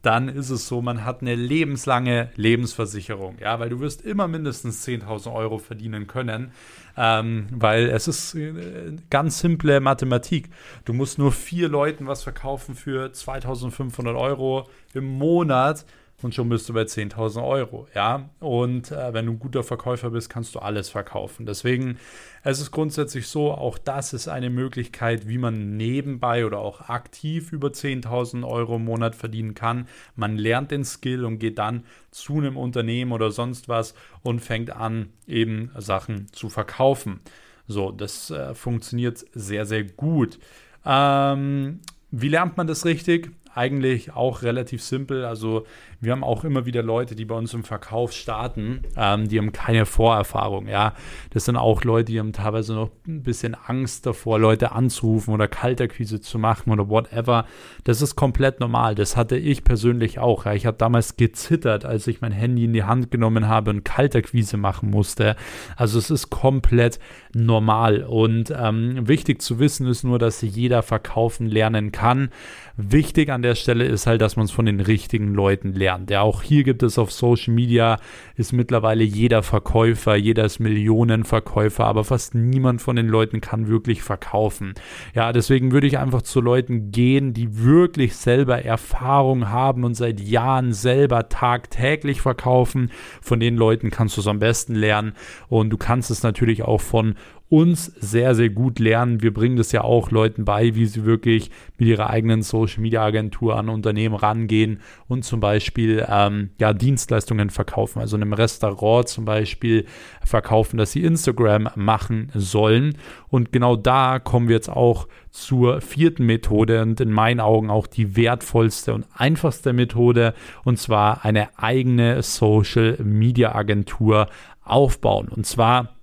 dann 0.03 0.29
ist 0.29 0.51
es 0.51 0.67
so, 0.67 0.81
man 0.81 1.05
hat 1.05 1.21
eine 1.21 1.35
lebenslange 1.35 2.31
Lebensversicherung. 2.37 3.37
Ja, 3.39 3.61
weil 3.61 3.69
du 3.69 3.81
wirst 3.81 4.03
immer 4.03 4.29
mindestens 4.29 4.87
10.000 4.87 5.33
Euro 5.33 5.59
verdienen 5.59 6.07
können, 6.07 6.53
ähm, 6.97 7.47
weil 7.51 7.89
es 7.89 8.09
ist 8.09 8.35
äh, 8.35 8.97
ganz 9.11 9.41
simple 9.41 9.81
Mathematik. 9.81 10.51
Du 10.85 10.93
musst 10.93 11.19
nur 11.19 11.33
vier 11.33 11.69
Leuten 11.69 12.07
was 12.07 12.23
verkaufen 12.23 12.75
für 12.75 13.07
2.500 13.07 14.19
Euro 14.19 14.69
im 14.95 15.05
Monat 15.05 15.85
und 16.23 16.35
schon 16.35 16.49
bist 16.49 16.69
du 16.69 16.75
bei 16.75 16.83
10.000 16.83 17.47
Euro, 17.47 17.89
ja. 17.95 18.29
Und 18.41 18.91
äh, 18.93 19.13
wenn 19.13 19.27
du 19.27 19.33
ein 19.33 19.39
guter 19.39 19.63
Verkäufer 19.63 20.11
bist, 20.11 20.31
kannst 20.31 20.55
du 20.55 20.59
alles 20.59 20.89
verkaufen. 20.89 21.47
Deswegen, 21.47 21.99
es 22.43 22.61
ist 22.61 22.71
grundsätzlich 22.71 23.27
so, 23.27 23.53
auch 23.53 23.79
das 23.79 24.13
ist 24.13 24.29
eine 24.29 24.51
Möglichkeit, 24.51 25.29
wie 25.29 25.39
man 25.39 25.77
nebenbei 25.77 26.45
oder 26.45 26.59
auch 26.59 26.89
aktiv 26.89 27.53
über 27.53 27.69
10.000 27.69 28.47
Euro 28.47 28.77
im 28.77 28.85
Monat 28.85 29.15
verdienen 29.15 29.55
kann. 29.55 29.89
Man 30.17 30.37
lernt 30.37 30.71
den 30.71 30.85
Skill 30.85 31.25
und 31.25 31.39
geht 31.39 31.59
dann 31.59 31.85
zu 32.11 32.39
einem 32.39 32.57
Unternehmen 32.57 33.13
oder 33.13 33.31
sonst 33.31 33.69
was 33.69 33.95
und 34.23 34.41
fängt 34.41 34.71
an, 34.71 35.11
eben 35.27 35.71
Sachen 35.77 36.27
zu 36.33 36.49
verkaufen. 36.49 37.21
So, 37.67 37.93
das 37.93 38.31
äh, 38.31 38.55
funktioniert 38.55 39.25
sehr, 39.33 39.65
sehr 39.65 39.85
gut. 39.85 40.39
Ähm, 40.85 41.81
wie 42.11 42.29
lernt 42.29 42.57
man 42.57 42.67
das 42.67 42.85
richtig? 42.85 43.31
Eigentlich 43.55 44.13
auch 44.13 44.43
relativ 44.43 44.83
simpel. 44.83 45.25
Also 45.25 45.67
wir 46.03 46.13
haben 46.13 46.25
auch 46.25 46.45
immer 46.45 46.65
wieder 46.65 46.83
Leute, 46.83 47.15
die 47.15 47.27
bei 47.27 47.35
uns 47.35 47.53
im 47.53 47.63
Verkauf 47.63 48.13
starten, 48.13 48.81
ähm, 48.97 49.29
die 49.29 49.39
haben 49.39 49.53
keine 49.53 49.85
Vorerfahrung. 49.85 50.67
Ja, 50.67 50.95
das 51.31 51.45
sind 51.45 51.57
auch 51.57 51.85
Leute, 51.85 52.13
die 52.13 52.19
haben 52.19 52.33
teilweise 52.33 52.73
noch 52.75 52.91
ein 53.07 53.23
bisschen 53.23 53.55
Angst 53.55 54.07
davor, 54.07 54.39
Leute 54.39 54.73
anzurufen 54.73 55.35
oder 55.35 55.47
Kalterquise 55.47 56.21
zu 56.21 56.39
machen 56.39 56.73
oder 56.73 56.89
whatever. 56.89 57.45
Das 57.85 58.01
ist 58.01 58.17
komplett 58.17 58.61
normal. 58.61 58.95
Das 58.95 59.17
hatte 59.17 59.37
ich 59.37 59.63
persönlich 59.63 60.19
auch. 60.19 60.47
Ja. 60.47 60.55
Ich 60.55 60.65
habe 60.65 60.79
damals 60.79 61.17
gezittert, 61.17 61.85
als 61.85 62.07
ich 62.07 62.23
mein 62.23 62.33
Handy 62.33 62.65
in 62.65 62.73
die 62.73 62.85
Hand 62.85 63.11
genommen 63.11 63.47
habe 63.47 63.71
und 63.71 63.85
Kalterquise 63.85 64.57
machen 64.57 64.91
musste. 64.91 65.37
Also 65.77 65.99
es 65.99 66.09
ist 66.09 66.31
komplett 66.31 66.99
normal. 67.35 68.05
Und 68.05 68.55
ähm, 68.57 69.07
wichtig 69.07 69.43
zu 69.43 69.59
wissen 69.59 69.87
ist 69.87 70.05
nur, 70.05 70.19
dass 70.19 70.41
jeder 70.41 70.83
verkaufen 70.83 71.47
lernen 71.47 71.93
kann. 71.93 72.31
Wichtig 72.79 73.29
an 73.29 73.43
der 73.43 73.55
Stelle 73.55 73.85
ist 73.85 74.07
halt, 74.07 74.23
dass 74.23 74.37
man 74.37 74.47
es 74.47 74.51
von 74.51 74.65
den 74.65 74.81
richtigen 74.81 75.35
Leuten 75.35 75.75
lernt 75.75 75.90
Ja, 76.09 76.23
auch 76.23 76.43
hier 76.43 76.63
gibt 76.63 76.83
es 76.83 76.99
auf 76.99 77.11
Social 77.11 77.55
Media, 77.55 77.99
ist 78.37 78.53
mittlerweile 78.53 79.03
jeder 79.03 79.43
Verkäufer, 79.43 80.15
jeder 80.15 80.45
ist 80.45 80.61
Millionenverkäufer, 80.61 81.85
aber 81.85 82.05
fast 82.05 82.35
niemand 82.35 82.81
von 82.83 82.97
den 82.97 83.09
Leuten 83.09 83.41
kann 83.41 83.69
wirklich 83.69 84.03
verkaufen. 84.03 84.75
Ja, 85.15 85.33
deswegen 85.33 85.73
würde 85.73 85.87
ich 85.87 85.99
einfach 85.99 86.23
zu 86.23 86.41
Leuten 86.41 86.93
gehen, 86.93 87.33
die 87.33 87.65
wirklich 87.65 88.17
selber 88.17 88.65
Erfahrung 88.65 89.49
haben 89.49 89.85
und 89.85 89.95
seit 89.95 90.21
Jahren 90.21 90.73
selber 90.73 91.29
tagtäglich 91.29 92.21
verkaufen. 92.21 92.91
Von 93.21 93.41
den 93.41 93.57
Leuten 93.57 93.91
kannst 93.91 94.17
du 94.17 94.21
es 94.21 94.27
am 94.27 94.39
besten 94.39 94.75
lernen 94.75 95.15
und 95.49 95.71
du 95.71 95.77
kannst 95.77 96.11
es 96.11 96.23
natürlich 96.23 96.63
auch 96.63 96.81
von 96.81 97.15
uns 97.51 97.87
sehr, 97.87 98.37
sehr 98.37 98.49
gut 98.49 98.79
lernen. 98.79 99.23
Wir 99.23 99.35
bringen 99.35 99.57
das 99.57 99.73
ja 99.73 99.83
auch 99.83 100.13
Leuten 100.13 100.45
bei, 100.45 100.77
wie 100.77 100.87
sie 100.87 101.05
wirklich 101.05 101.51
mit 101.79 101.89
ihrer 101.89 102.09
eigenen 102.09 102.43
Social 102.43 102.81
Media 102.81 103.05
Agentur 103.05 103.57
an 103.57 103.69
Unternehmen 103.69 104.15
rangehen 104.15 104.81
und 105.09 105.25
zum 105.25 105.41
Beispiel 105.41 106.07
ähm, 106.09 106.51
ja, 106.61 106.73
Dienstleistungen 106.73 107.51
verkaufen. 107.51 107.99
Also 107.99 108.17
in 108.17 108.23
einem 108.23 108.35
Restaurant 108.35 109.09
zum 109.09 109.25
Beispiel 109.25 109.85
verkaufen, 110.25 110.79
dass 110.79 110.93
sie 110.93 111.03
Instagram 111.03 111.71
machen 111.75 112.31
sollen. 112.35 112.97
Und 113.29 113.51
genau 113.51 113.75
da 113.75 114.21
kommen 114.21 114.47
wir 114.47 114.55
jetzt 114.55 114.71
auch 114.71 115.09
zur 115.33 115.81
vierten 115.81 116.27
Methode 116.27 116.83
und 116.83 117.01
in 117.01 117.11
meinen 117.11 117.41
Augen 117.41 117.69
auch 117.69 117.89
die 117.89 118.15
wertvollste 118.15 118.95
und 118.95 119.07
einfachste 119.13 119.73
Methode 119.73 120.35
und 120.65 120.79
zwar 120.79 121.25
eine 121.25 121.59
eigene 121.59 122.23
Social 122.23 122.97
Media 123.03 123.57
Agentur 123.57 124.29
aufbauen. 124.63 125.29
Und 125.29 125.47
zwar 125.47 126.00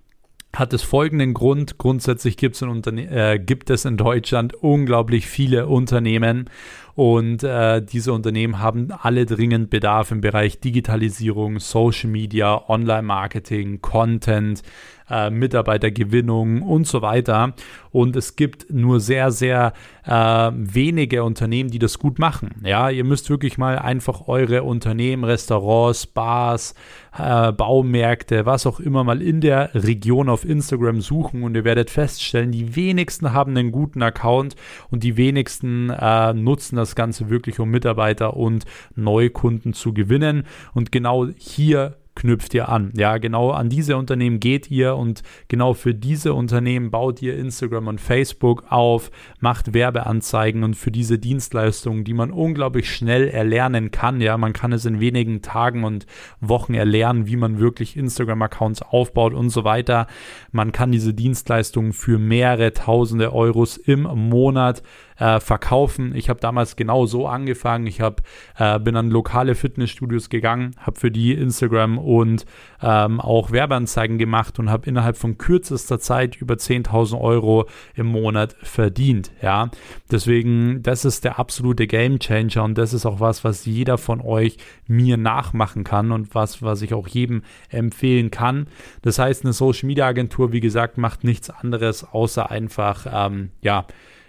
hat 0.57 0.73
es 0.73 0.81
folgenden 0.81 1.33
Grund. 1.33 1.77
Grundsätzlich 1.77 2.37
gibt 2.37 2.55
es 2.55 2.61
in, 2.61 2.97
äh, 2.97 3.39
gibt 3.43 3.69
es 3.69 3.85
in 3.85 3.97
Deutschland 3.97 4.53
unglaublich 4.55 5.27
viele 5.27 5.67
Unternehmen 5.67 6.49
und 6.97 7.43
äh, 7.43 7.79
diese 7.79 8.11
Unternehmen 8.11 8.57
haben 8.57 8.91
alle 8.91 9.27
dringend 9.27 9.69
Bedarf 9.69 10.09
im 10.09 10.19
Bereich 10.19 10.59
Digitalisierung, 10.59 11.59
Social 11.59 12.09
Media, 12.09 12.67
Online-Marketing, 12.67 13.81
Content, 13.81 14.63
äh, 15.09 15.29
Mitarbeitergewinnung 15.29 16.61
und 16.61 16.87
so 16.87 17.01
weiter. 17.01 17.53
Und 17.91 18.15
es 18.15 18.35
gibt 18.35 18.71
nur 18.71 18.99
sehr, 18.99 19.31
sehr 19.31 19.73
äh, 20.05 20.11
wenige 20.53 21.23
Unternehmen, 21.23 21.71
die 21.71 21.79
das 21.79 21.97
gut 21.99 22.19
machen. 22.19 22.61
Ja, 22.63 22.89
ihr 22.89 23.03
müsst 23.03 23.29
wirklich 23.29 23.57
mal 23.57 23.79
einfach 23.79 24.27
eure 24.27 24.63
Unternehmen, 24.63 25.23
Restaurants, 25.23 26.05
Bars, 26.05 26.75
äh, 27.17 27.51
Baumärkte, 27.51 28.45
was 28.45 28.67
auch 28.67 28.79
immer 28.79 29.03
mal 29.03 29.21
in 29.21 29.41
der 29.41 29.73
Region 29.73 30.29
auf 30.29 30.45
Instagram 30.45 31.01
suchen 31.01 31.43
und 31.43 31.55
ihr 31.55 31.63
werdet 31.63 31.89
feststellen, 31.89 32.51
die 32.51 32.75
wenigsten 32.75 33.33
haben 33.33 33.57
einen 33.57 33.71
guten 33.71 34.01
Account 34.01 34.55
und 34.91 35.03
die 35.03 35.17
wenigsten 35.17 35.89
äh, 35.89 36.33
nutzen 36.33 36.75
das 36.75 36.95
Ganze 36.95 37.29
wirklich, 37.29 37.59
um 37.59 37.69
Mitarbeiter 37.69 38.37
und 38.37 38.65
Neukunden 38.95 39.73
zu 39.73 39.93
gewinnen. 39.93 40.43
Und 40.73 40.91
genau 40.91 41.27
hier 41.37 41.95
knüpft 42.17 42.53
ihr 42.55 42.67
an. 42.67 42.91
Ja, 42.95 43.19
genau 43.19 43.51
an 43.51 43.69
diese 43.69 43.95
Unternehmen 43.95 44.39
geht 44.39 44.71
ihr 44.71 44.95
und 44.95 45.21
genau 45.47 45.73
für 45.73 45.93
diese 45.93 46.33
Unternehmen 46.33 46.89
baut 46.89 47.21
ihr 47.21 47.37
Instagram 47.37 47.87
und 47.87 48.01
Facebook 48.01 48.65
auf, 48.69 49.11
macht 49.39 49.75
Werbeanzeigen 49.75 50.63
und 50.63 50.75
für 50.75 50.89
diese 50.91 51.19
Dienstleistungen, 51.19 52.03
die 52.03 52.15
man 52.15 52.31
unglaublich 52.31 52.91
schnell 52.91 53.27
erlernen 53.27 53.91
kann. 53.91 54.19
Ja, 54.19 54.35
man 54.37 54.53
kann 54.53 54.73
es 54.73 54.85
in 54.85 54.99
wenigen 54.99 55.43
Tagen 55.43 55.83
und 55.83 56.07
Wochen 56.41 56.73
erlernen, 56.73 57.27
wie 57.27 57.37
man 57.37 57.59
wirklich 57.59 57.95
Instagram-Accounts 57.95 58.81
aufbaut 58.81 59.35
und 59.35 59.51
so 59.51 59.63
weiter. 59.63 60.07
Man 60.51 60.71
kann 60.71 60.91
diese 60.91 61.13
Dienstleistungen 61.13 61.93
für 61.93 62.17
mehrere 62.17 62.73
tausende 62.73 63.31
Euros 63.31 63.77
im 63.77 64.01
Monat 64.01 64.81
äh, 65.19 65.39
verkaufen. 65.39 66.15
Ich 66.15 66.29
habe 66.29 66.39
damals 66.39 66.75
genau 66.75 67.05
so 67.05 67.27
angefangen. 67.27 67.87
Ich 67.87 68.01
hab, 68.01 68.21
äh, 68.57 68.79
bin 68.79 68.95
an 68.95 69.09
lokale 69.09 69.55
Fitnessstudios 69.55 70.29
gegangen, 70.29 70.75
habe 70.79 70.99
für 70.99 71.11
die 71.11 71.33
Instagram 71.33 71.97
und 71.97 72.45
ähm, 72.81 73.19
auch 73.19 73.51
Werbeanzeigen 73.51 74.17
gemacht 74.17 74.59
und 74.59 74.69
habe 74.69 74.87
innerhalb 74.87 75.17
von 75.17 75.37
kürzester 75.37 75.99
Zeit 75.99 76.35
über 76.35 76.55
10.000 76.55 77.19
Euro 77.19 77.65
im 77.95 78.07
Monat 78.07 78.55
verdient. 78.61 79.31
Ja, 79.41 79.69
deswegen, 80.11 80.83
das 80.83 81.05
ist 81.05 81.23
der 81.23 81.39
absolute 81.39 81.87
Game 81.87 82.19
Changer 82.19 82.63
und 82.63 82.77
das 82.77 82.93
ist 82.93 83.05
auch 83.05 83.19
was, 83.19 83.43
was 83.43 83.65
jeder 83.65 83.97
von 83.97 84.21
euch 84.21 84.57
mir 84.87 85.17
nachmachen 85.17 85.83
kann 85.83 86.11
und 86.11 86.35
was, 86.35 86.61
was 86.61 86.81
ich 86.81 86.93
auch 86.93 87.07
jedem 87.07 87.43
empfehlen 87.69 88.31
kann. 88.31 88.67
Das 89.01 89.19
heißt, 89.19 89.43
eine 89.43 89.53
Social 89.53 89.87
Media 89.87 90.05
Agentur, 90.07 90.51
wie 90.51 90.59
gesagt, 90.59 90.97
macht 90.97 91.23
nichts 91.23 91.49
anderes 91.49 92.03
außer 92.03 92.49
einfach, 92.51 93.07
ähm, 93.11 93.49
ja, 93.61 93.85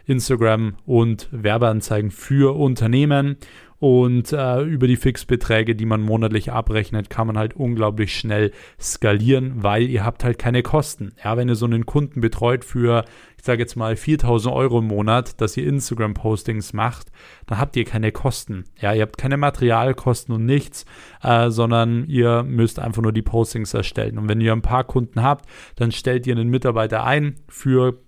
Instagram 0.08 0.74
und 0.86 1.28
Werbeanzeigen 1.30 2.10
für 2.10 2.56
Unternehmen. 2.56 3.36
Und 3.80 4.32
äh, 4.32 4.62
über 4.62 4.88
die 4.88 4.96
Fixbeträge, 4.96 5.76
die 5.76 5.86
man 5.86 6.02
monatlich 6.02 6.50
abrechnet, 6.50 7.10
kann 7.10 7.28
man 7.28 7.38
halt 7.38 7.54
unglaublich 7.54 8.16
schnell 8.18 8.50
skalieren, 8.80 9.62
weil 9.62 9.88
ihr 9.88 10.04
habt 10.04 10.24
halt 10.24 10.36
keine 10.36 10.64
Kosten. 10.64 11.12
Ja, 11.22 11.36
wenn 11.36 11.48
ihr 11.48 11.54
so 11.54 11.66
einen 11.66 11.86
Kunden 11.86 12.20
betreut 12.20 12.64
für, 12.64 13.04
ich 13.36 13.44
sage 13.44 13.62
jetzt 13.62 13.76
mal 13.76 13.94
4000 13.94 14.52
Euro 14.52 14.80
im 14.80 14.86
Monat, 14.86 15.40
dass 15.40 15.56
ihr 15.56 15.64
Instagram-Postings 15.68 16.72
macht, 16.72 17.12
dann 17.46 17.58
habt 17.58 17.76
ihr 17.76 17.84
keine 17.84 18.10
Kosten. 18.10 18.64
Ja, 18.80 18.92
ihr 18.94 19.02
habt 19.02 19.16
keine 19.16 19.36
Materialkosten 19.36 20.34
und 20.34 20.44
nichts, 20.44 20.84
äh, 21.22 21.50
sondern 21.50 22.04
ihr 22.08 22.42
müsst 22.42 22.80
einfach 22.80 23.02
nur 23.02 23.12
die 23.12 23.22
Postings 23.22 23.74
erstellen. 23.74 24.18
Und 24.18 24.28
wenn 24.28 24.40
ihr 24.40 24.52
ein 24.54 24.62
paar 24.62 24.82
Kunden 24.82 25.22
habt, 25.22 25.48
dann 25.76 25.92
stellt 25.92 26.26
ihr 26.26 26.34
einen 26.34 26.48
Mitarbeiter 26.48 27.04
ein 27.04 27.36
für 27.46 28.00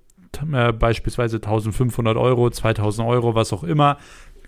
äh, 0.52 0.72
beispielsweise 0.72 1.36
1500 1.36 2.16
Euro, 2.16 2.50
2000 2.50 3.06
Euro, 3.06 3.34
was 3.34 3.52
auch 3.52 3.64
immer. 3.64 3.98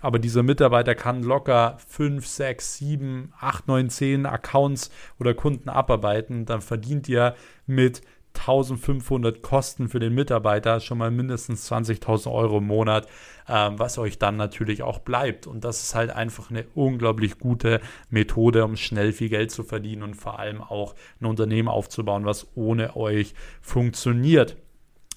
Aber 0.01 0.19
dieser 0.19 0.43
Mitarbeiter 0.43 0.95
kann 0.95 1.23
locker 1.23 1.77
5, 1.87 2.27
6, 2.27 2.77
7, 2.77 3.33
8, 3.39 3.67
9, 3.69 3.89
10 3.89 4.25
Accounts 4.25 4.91
oder 5.17 5.33
Kunden 5.33 5.69
abarbeiten. 5.69 6.45
Dann 6.45 6.61
verdient 6.61 7.07
ihr 7.07 7.35
mit 7.67 8.01
1500 8.33 9.41
Kosten 9.41 9.89
für 9.89 9.99
den 9.99 10.13
Mitarbeiter 10.13 10.79
schon 10.79 10.97
mal 10.97 11.11
mindestens 11.11 11.71
20.000 11.71 12.31
Euro 12.31 12.57
im 12.57 12.67
Monat, 12.67 13.07
äh, 13.47 13.69
was 13.73 13.97
euch 13.97 14.19
dann 14.19 14.35
natürlich 14.35 14.83
auch 14.83 14.99
bleibt. 14.99 15.47
Und 15.47 15.63
das 15.63 15.83
ist 15.83 15.95
halt 15.95 16.09
einfach 16.09 16.49
eine 16.49 16.65
unglaublich 16.75 17.37
gute 17.39 17.79
Methode, 18.09 18.65
um 18.65 18.75
schnell 18.75 19.13
viel 19.13 19.29
Geld 19.29 19.51
zu 19.51 19.63
verdienen 19.63 20.03
und 20.03 20.15
vor 20.15 20.39
allem 20.39 20.61
auch 20.61 20.95
ein 21.21 21.25
Unternehmen 21.25 21.67
aufzubauen, 21.67 22.25
was 22.25 22.47
ohne 22.55 22.95
euch 22.95 23.33
funktioniert. 23.61 24.57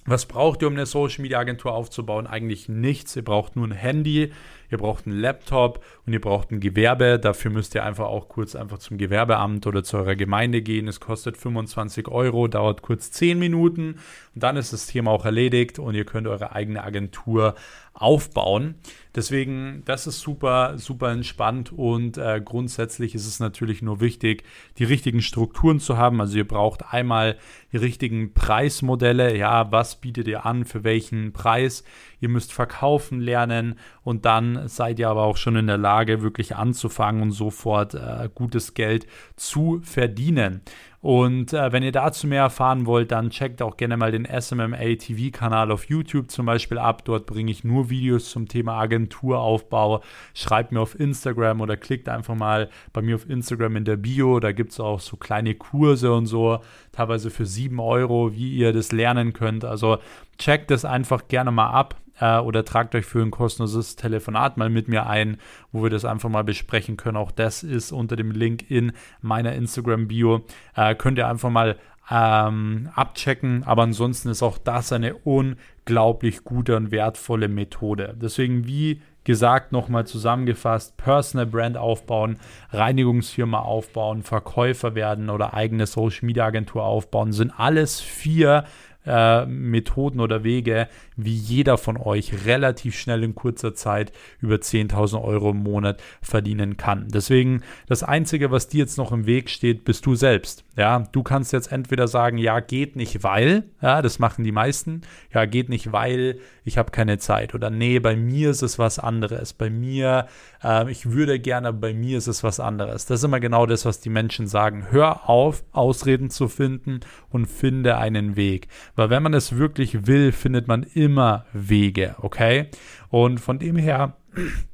Was 0.07 0.27
braucht 0.27 0.63
ihr, 0.63 0.69
um 0.69 0.75
eine 0.75 0.87
Social 0.87 1.23
Media 1.23 1.39
Agentur 1.39 1.73
aufzubauen? 1.73 2.27
Eigentlich 2.27 2.69
nichts. 2.69 3.17
Ihr 3.17 3.25
braucht 3.25 3.57
nur 3.57 3.67
ein 3.67 3.73
Handy, 3.73 4.33
ihr 4.71 4.79
braucht 4.79 5.07
einen 5.07 5.19
Laptop 5.19 5.85
und 6.07 6.13
ihr 6.13 6.21
braucht 6.21 6.51
ein 6.51 6.61
Gewerbe. 6.61 7.19
Dafür 7.19 7.51
müsst 7.51 7.75
ihr 7.75 7.85
einfach 7.85 8.07
auch 8.07 8.29
kurz 8.29 8.55
einfach 8.55 8.79
zum 8.79 8.99
Gewerbeamt 8.99 9.67
oder 9.67 9.85
zu 9.85 9.97
eurer 9.97 10.17
Gemeinde 10.17 10.63
gehen. 10.63 10.89
Es 10.89 11.01
kostet 11.01 11.37
25 11.37 12.09
Euro, 12.09 12.49
dauert 12.49 12.83
kurz 12.83 13.11
10 13.13 13.39
Minuten 13.39 13.99
und 14.35 14.43
dann 14.43 14.57
ist 14.57 14.73
das 14.73 14.87
Thema 14.87 15.11
auch 15.11 15.25
erledigt 15.25 15.79
und 15.79 15.95
ihr 15.95 16.05
könnt 16.05 16.27
eure 16.27 16.53
eigene 16.53 16.83
Agentur 16.85 17.55
aufbauen. 17.99 18.75
Deswegen, 19.15 19.83
das 19.87 20.07
ist 20.07 20.21
super, 20.21 20.77
super 20.77 21.11
entspannt 21.11 21.73
und 21.73 22.19
äh, 22.19 22.43
grundsätzlich 22.45 23.15
ist 23.15 23.27
es 23.27 23.41
natürlich 23.41 23.81
nur 23.81 24.01
wichtig, 24.01 24.45
die 24.77 24.85
richtigen 24.85 25.23
Strukturen 25.23 25.81
zu 25.81 25.97
haben. 25.97 26.21
Also 26.21 26.37
ihr 26.37 26.47
braucht 26.47 26.93
einmal 26.93 27.39
die 27.73 27.79
richtigen 27.79 28.35
Preismodelle. 28.35 29.35
Ja, 29.35 29.73
was 29.73 29.97
bietet 29.97 30.29
ihr 30.29 30.45
an, 30.45 30.67
für 30.67 30.85
welchen 30.85 31.33
Preis? 31.33 31.83
Ihr 32.21 32.29
müsst 32.29 32.53
verkaufen 32.53 33.21
lernen 33.21 33.79
und 34.03 34.25
dann 34.25 34.69
seid 34.69 34.99
ihr 34.99 35.09
aber 35.09 35.23
auch 35.23 35.37
schon 35.37 35.57
in 35.57 35.67
der 35.67 35.79
Lage, 35.79 36.23
wirklich 36.23 36.57
anzufangen 36.57 37.23
und 37.23 37.33
sofort 37.33 37.95
äh, 37.95 38.29
gutes 38.35 38.75
Geld 38.75 39.07
zu 39.37 39.81
verdienen. 39.83 40.63
Und 41.07 41.53
äh, 41.53 41.71
wenn 41.71 41.85
ihr 41.85 41.93
dazu 41.93 42.27
mehr 42.27 42.43
erfahren 42.43 42.85
wollt, 42.85 43.13
dann 43.13 43.31
checkt 43.31 43.63
auch 43.63 43.77
gerne 43.77 43.97
mal 43.97 44.11
den 44.11 44.27
SMMA 44.27 44.97
TV-Kanal 44.99 45.71
auf 45.71 45.85
YouTube 45.85 46.33
zum 46.33 46.47
Beispiel 46.47 46.79
ab. 46.79 47.05
Dort 47.05 47.27
bringe 47.27 47.53
ich 47.53 47.63
nur 47.63 47.91
Videos 47.91 48.31
zum 48.31 48.49
Thema 48.49 48.81
Agenturaufbau. 48.81 50.03
Schreibt 50.35 50.73
mir 50.73 50.81
auf 50.81 50.99
Instagram 50.99 51.61
oder 51.61 51.77
klickt 51.77 52.09
einfach 52.09 52.35
mal 52.35 52.71
bei 52.93 53.03
mir 53.03 53.15
auf 53.15 53.31
Instagram 53.31 53.77
in 53.77 53.85
der 53.85 53.99
Bio. 53.99 54.41
Da 54.41 54.51
gibt 54.51 54.73
es 54.73 54.81
auch 54.81 54.99
so 54.99 55.17
kleine 55.17 55.55
Kurse 55.55 56.13
und 56.13 56.27
so, 56.27 56.59
teilweise 56.91 57.31
für 57.31 57.47
7 57.47 57.79
Euro, 57.79 58.35
wie 58.35 58.57
ihr 58.57 58.73
das 58.73 58.91
lernen 58.91 59.33
könnt. 59.33 59.65
Also 59.65 59.99
checkt 60.39 60.73
das 60.73 60.85
einfach 60.85 61.29
gerne 61.29 61.53
mal 61.53 61.71
ab 61.71 61.95
äh, 62.21 62.39
oder 62.39 62.65
tragt 62.65 62.95
euch 62.95 63.07
für 63.07 63.23
ein 63.23 63.31
kostenloses 63.31 63.97
Telefonat 63.97 64.57
mal 64.57 64.71
mit 64.71 64.89
mir 64.89 65.07
ein, 65.07 65.39
wo 65.73 65.83
wir 65.83 65.91
das 65.91 66.05
einfach 66.05 66.29
mal 66.29 66.45
besprechen 66.45 66.97
können. 66.97 67.17
Auch 67.17 67.31
das 67.31 67.63
ist 67.63 67.93
unter 67.93 68.17
dem 68.17 68.31
Link 68.31 68.71
in 68.71 68.93
meiner 69.21 69.55
Instagram-Bio. 69.55 70.45
Äh, 70.75 70.95
könnt 70.95 71.19
ihr 71.19 71.29
einfach 71.29 71.51
mal 71.51 71.77
ähm, 72.11 72.89
abchecken, 72.95 73.65
aber 73.65 73.83
ansonsten 73.83 74.29
ist 74.29 74.43
auch 74.43 74.59
das 74.59 74.93
eine 74.93 75.15
unglaublich 75.17 76.45
gute 76.45 76.77
und 76.77 76.91
wertvolle 76.91 77.49
Methode. 77.49 78.15
Deswegen, 78.21 78.67
wie 78.67 79.03
gesagt, 79.25 79.73
nochmal 79.73 80.07
zusammengefasst, 80.07 80.97
Personal 80.97 81.47
Brand 81.47 81.77
aufbauen, 81.77 82.39
Reinigungsfirma 82.71 83.59
aufbauen, 83.59 84.23
Verkäufer 84.23 84.95
werden 84.95 85.31
oder 85.31 85.53
eigene 85.53 85.87
Social 85.87 86.27
Media 86.27 86.47
Agentur 86.47 86.85
aufbauen, 86.85 87.33
sind 87.33 87.53
alles 87.59 88.01
vier 88.01 88.65
äh, 89.05 89.45
Methoden 89.47 90.21
oder 90.21 90.45
Wege, 90.45 90.89
wie 91.17 91.35
jeder 91.35 91.79
von 91.79 91.97
euch 91.97 92.47
relativ 92.47 92.97
schnell 92.97 93.25
in 93.25 93.35
kurzer 93.35 93.75
Zeit 93.75 94.13
über 94.41 94.57
10.000 94.57 95.23
Euro 95.23 95.51
im 95.51 95.63
Monat 95.63 96.03
verdienen 96.21 96.77
kann. 96.77 97.09
Deswegen 97.09 97.63
das 97.89 98.03
Einzige, 98.03 98.51
was 98.51 98.69
dir 98.69 98.79
jetzt 98.79 98.99
noch 98.99 99.13
im 99.13 99.27
Weg 99.27 99.51
steht, 99.51 99.85
bist 99.85 100.05
du 100.07 100.15
selbst. 100.15 100.65
Ja, 100.77 101.01
du 101.13 101.23
kannst 101.23 101.53
jetzt 101.53 101.73
entweder 101.73 102.07
sagen, 102.07 102.37
ja, 102.37 102.61
geht 102.61 102.97
nicht, 102.97 103.23
weil, 103.23 103.65
ja, 103.81 104.03
das 104.03 104.19
machen 104.19 104.45
die 104.45 104.53
meisten, 104.53 105.01
ja, 105.33 105.47
geht 105.47 105.71
nicht, 105.71 105.93
weil 105.93 106.39
ich 106.65 106.77
habe 106.77 106.91
keine 106.91 107.19
Zeit 107.19 107.55
oder 107.55 107.71
nee, 107.71 107.99
bei 107.99 108.15
mir 108.15 108.51
ist 108.51 108.63
es 108.63 108.79
was 108.79 108.99
anderes, 108.99 109.55
bei 109.55 109.71
mir, 109.71 110.27
äh, 110.63 110.91
ich 110.91 111.11
würde 111.11 111.41
gerne, 111.41 111.73
bei 111.73 111.95
mir 111.95 112.19
ist 112.19 112.27
es 112.27 112.43
was 112.43 112.61
anderes. 112.61 113.07
Das 113.07 113.21
ist 113.21 113.25
immer 113.25 113.41
genau 113.41 113.65
das, 113.65 113.87
was 113.87 114.01
die 114.01 114.11
Menschen 114.11 114.47
sagen. 114.47 114.89
Hör 114.91 115.31
auf, 115.31 115.65
Ausreden 115.73 116.29
zu 116.29 116.49
finden 116.49 117.01
und 117.31 117.47
finde 117.47 117.97
einen 117.97 118.37
Weg. 118.37 118.69
Weil 118.97 119.11
wenn 119.11 119.23
man 119.23 119.33
es 119.33 119.57
wirklich 119.57 120.07
will, 120.07 120.33
findet 120.33 120.69
man 120.69 120.83
immer 120.83 121.06
Wege, 121.53 122.17
okay? 122.21 122.69
Und 123.09 123.39
von 123.41 123.59
dem 123.59 123.77
her, 123.77 124.17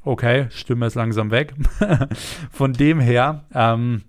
okay, 0.05 0.47
Stimme 0.51 0.87
ist 0.87 0.95
langsam 0.95 1.31
weg. 1.31 1.55
von 2.51 2.73
dem 2.73 3.01
her, 3.01 3.45
ähm, 3.55 4.03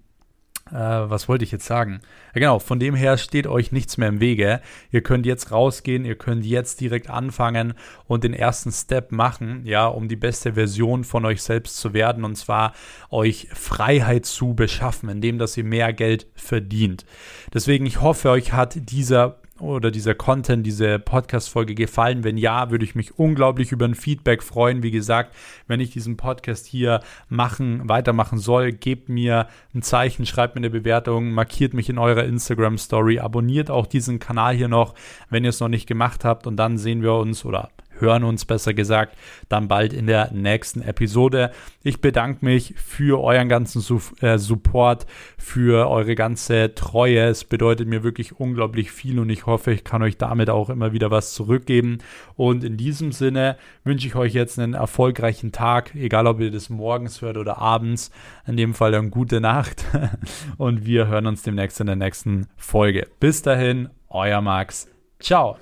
äh, 0.71 0.75
was 0.75 1.27
wollte 1.27 1.43
ich 1.43 1.51
jetzt 1.51 1.65
sagen? 1.65 1.99
Ja, 2.33 2.39
genau, 2.39 2.59
von 2.59 2.79
dem 2.79 2.95
her 2.95 3.17
steht 3.17 3.47
euch 3.47 3.71
nichts 3.71 3.97
mehr 3.97 4.07
im 4.09 4.19
Wege. 4.19 4.61
Ihr 4.91 5.01
könnt 5.01 5.25
jetzt 5.25 5.51
rausgehen, 5.51 6.05
ihr 6.05 6.15
könnt 6.15 6.45
jetzt 6.45 6.81
direkt 6.81 7.09
anfangen 7.09 7.73
und 8.07 8.23
den 8.23 8.33
ersten 8.33 8.71
Step 8.71 9.11
machen, 9.11 9.65
ja, 9.65 9.85
um 9.85 10.07
die 10.07 10.15
beste 10.15 10.53
Version 10.53 11.03
von 11.03 11.25
euch 11.25 11.43
selbst 11.43 11.77
zu 11.77 11.93
werden 11.93 12.23
und 12.23 12.35
zwar 12.35 12.73
euch 13.09 13.49
Freiheit 13.53 14.25
zu 14.25 14.55
beschaffen, 14.55 15.09
indem 15.09 15.37
dass 15.37 15.57
ihr 15.57 15.63
mehr 15.63 15.93
Geld 15.93 16.27
verdient. 16.33 17.05
Deswegen, 17.53 17.85
ich 17.85 18.01
hoffe, 18.01 18.29
euch 18.29 18.53
hat 18.53 18.89
dieser 18.89 19.42
oder 19.63 19.91
dieser 19.91 20.13
Content, 20.13 20.65
diese 20.65 20.99
Podcast-Folge 20.99 21.75
gefallen? 21.75 22.23
Wenn 22.23 22.37
ja, 22.37 22.69
würde 22.69 22.85
ich 22.85 22.95
mich 22.95 23.17
unglaublich 23.17 23.71
über 23.71 23.85
ein 23.85 23.95
Feedback 23.95 24.43
freuen. 24.43 24.83
Wie 24.83 24.91
gesagt, 24.91 25.35
wenn 25.67 25.79
ich 25.79 25.91
diesen 25.91 26.17
Podcast 26.17 26.65
hier 26.65 26.99
machen, 27.29 27.87
weitermachen 27.89 28.37
soll, 28.37 28.71
gebt 28.71 29.09
mir 29.09 29.47
ein 29.73 29.81
Zeichen, 29.81 30.25
schreibt 30.25 30.55
mir 30.55 30.59
eine 30.59 30.69
Bewertung, 30.69 31.31
markiert 31.31 31.73
mich 31.73 31.89
in 31.89 31.97
eurer 31.97 32.25
Instagram-Story, 32.25 33.19
abonniert 33.19 33.71
auch 33.71 33.87
diesen 33.87 34.19
Kanal 34.19 34.55
hier 34.55 34.67
noch, 34.67 34.93
wenn 35.29 35.43
ihr 35.43 35.49
es 35.49 35.59
noch 35.59 35.69
nicht 35.69 35.87
gemacht 35.87 36.25
habt 36.25 36.45
und 36.45 36.57
dann 36.57 36.77
sehen 36.77 37.01
wir 37.01 37.13
uns 37.13 37.45
oder 37.45 37.69
hören 38.03 38.23
uns 38.23 38.45
besser 38.45 38.73
gesagt 38.73 39.17
dann 39.49 39.67
bald 39.67 39.93
in 39.93 40.07
der 40.07 40.31
nächsten 40.31 40.81
Episode. 40.81 41.51
Ich 41.81 42.01
bedanke 42.01 42.45
mich 42.45 42.75
für 42.77 43.21
euren 43.21 43.49
ganzen 43.49 43.81
Su 43.81 43.99
äh, 44.21 44.37
Support, 44.37 45.05
für 45.37 45.89
eure 45.89 46.15
ganze 46.15 46.75
Treue. 46.75 47.23
Es 47.23 47.43
bedeutet 47.43 47.87
mir 47.87 48.03
wirklich 48.03 48.39
unglaublich 48.39 48.91
viel 48.91 49.19
und 49.19 49.29
ich 49.29 49.45
hoffe, 49.45 49.71
ich 49.71 49.83
kann 49.83 50.03
euch 50.03 50.17
damit 50.17 50.49
auch 50.49 50.69
immer 50.69 50.93
wieder 50.93 51.11
was 51.11 51.33
zurückgeben. 51.33 51.99
Und 52.35 52.63
in 52.63 52.77
diesem 52.77 53.11
Sinne 53.11 53.57
wünsche 53.83 54.07
ich 54.07 54.15
euch 54.15 54.33
jetzt 54.33 54.59
einen 54.59 54.73
erfolgreichen 54.73 55.51
Tag, 55.51 55.95
egal 55.95 56.27
ob 56.27 56.39
ihr 56.39 56.51
das 56.51 56.69
morgens 56.69 57.21
hört 57.21 57.37
oder 57.37 57.57
abends. 57.57 58.11
In 58.45 58.57
dem 58.57 58.73
Fall 58.73 58.93
eine 58.93 59.09
gute 59.09 59.41
Nacht 59.41 59.85
und 60.57 60.85
wir 60.85 61.07
hören 61.07 61.27
uns 61.27 61.43
demnächst 61.43 61.79
in 61.79 61.87
der 61.87 61.95
nächsten 61.95 62.47
Folge. 62.57 63.07
Bis 63.19 63.41
dahin, 63.41 63.89
euer 64.09 64.41
Max. 64.41 64.89
Ciao. 65.19 65.57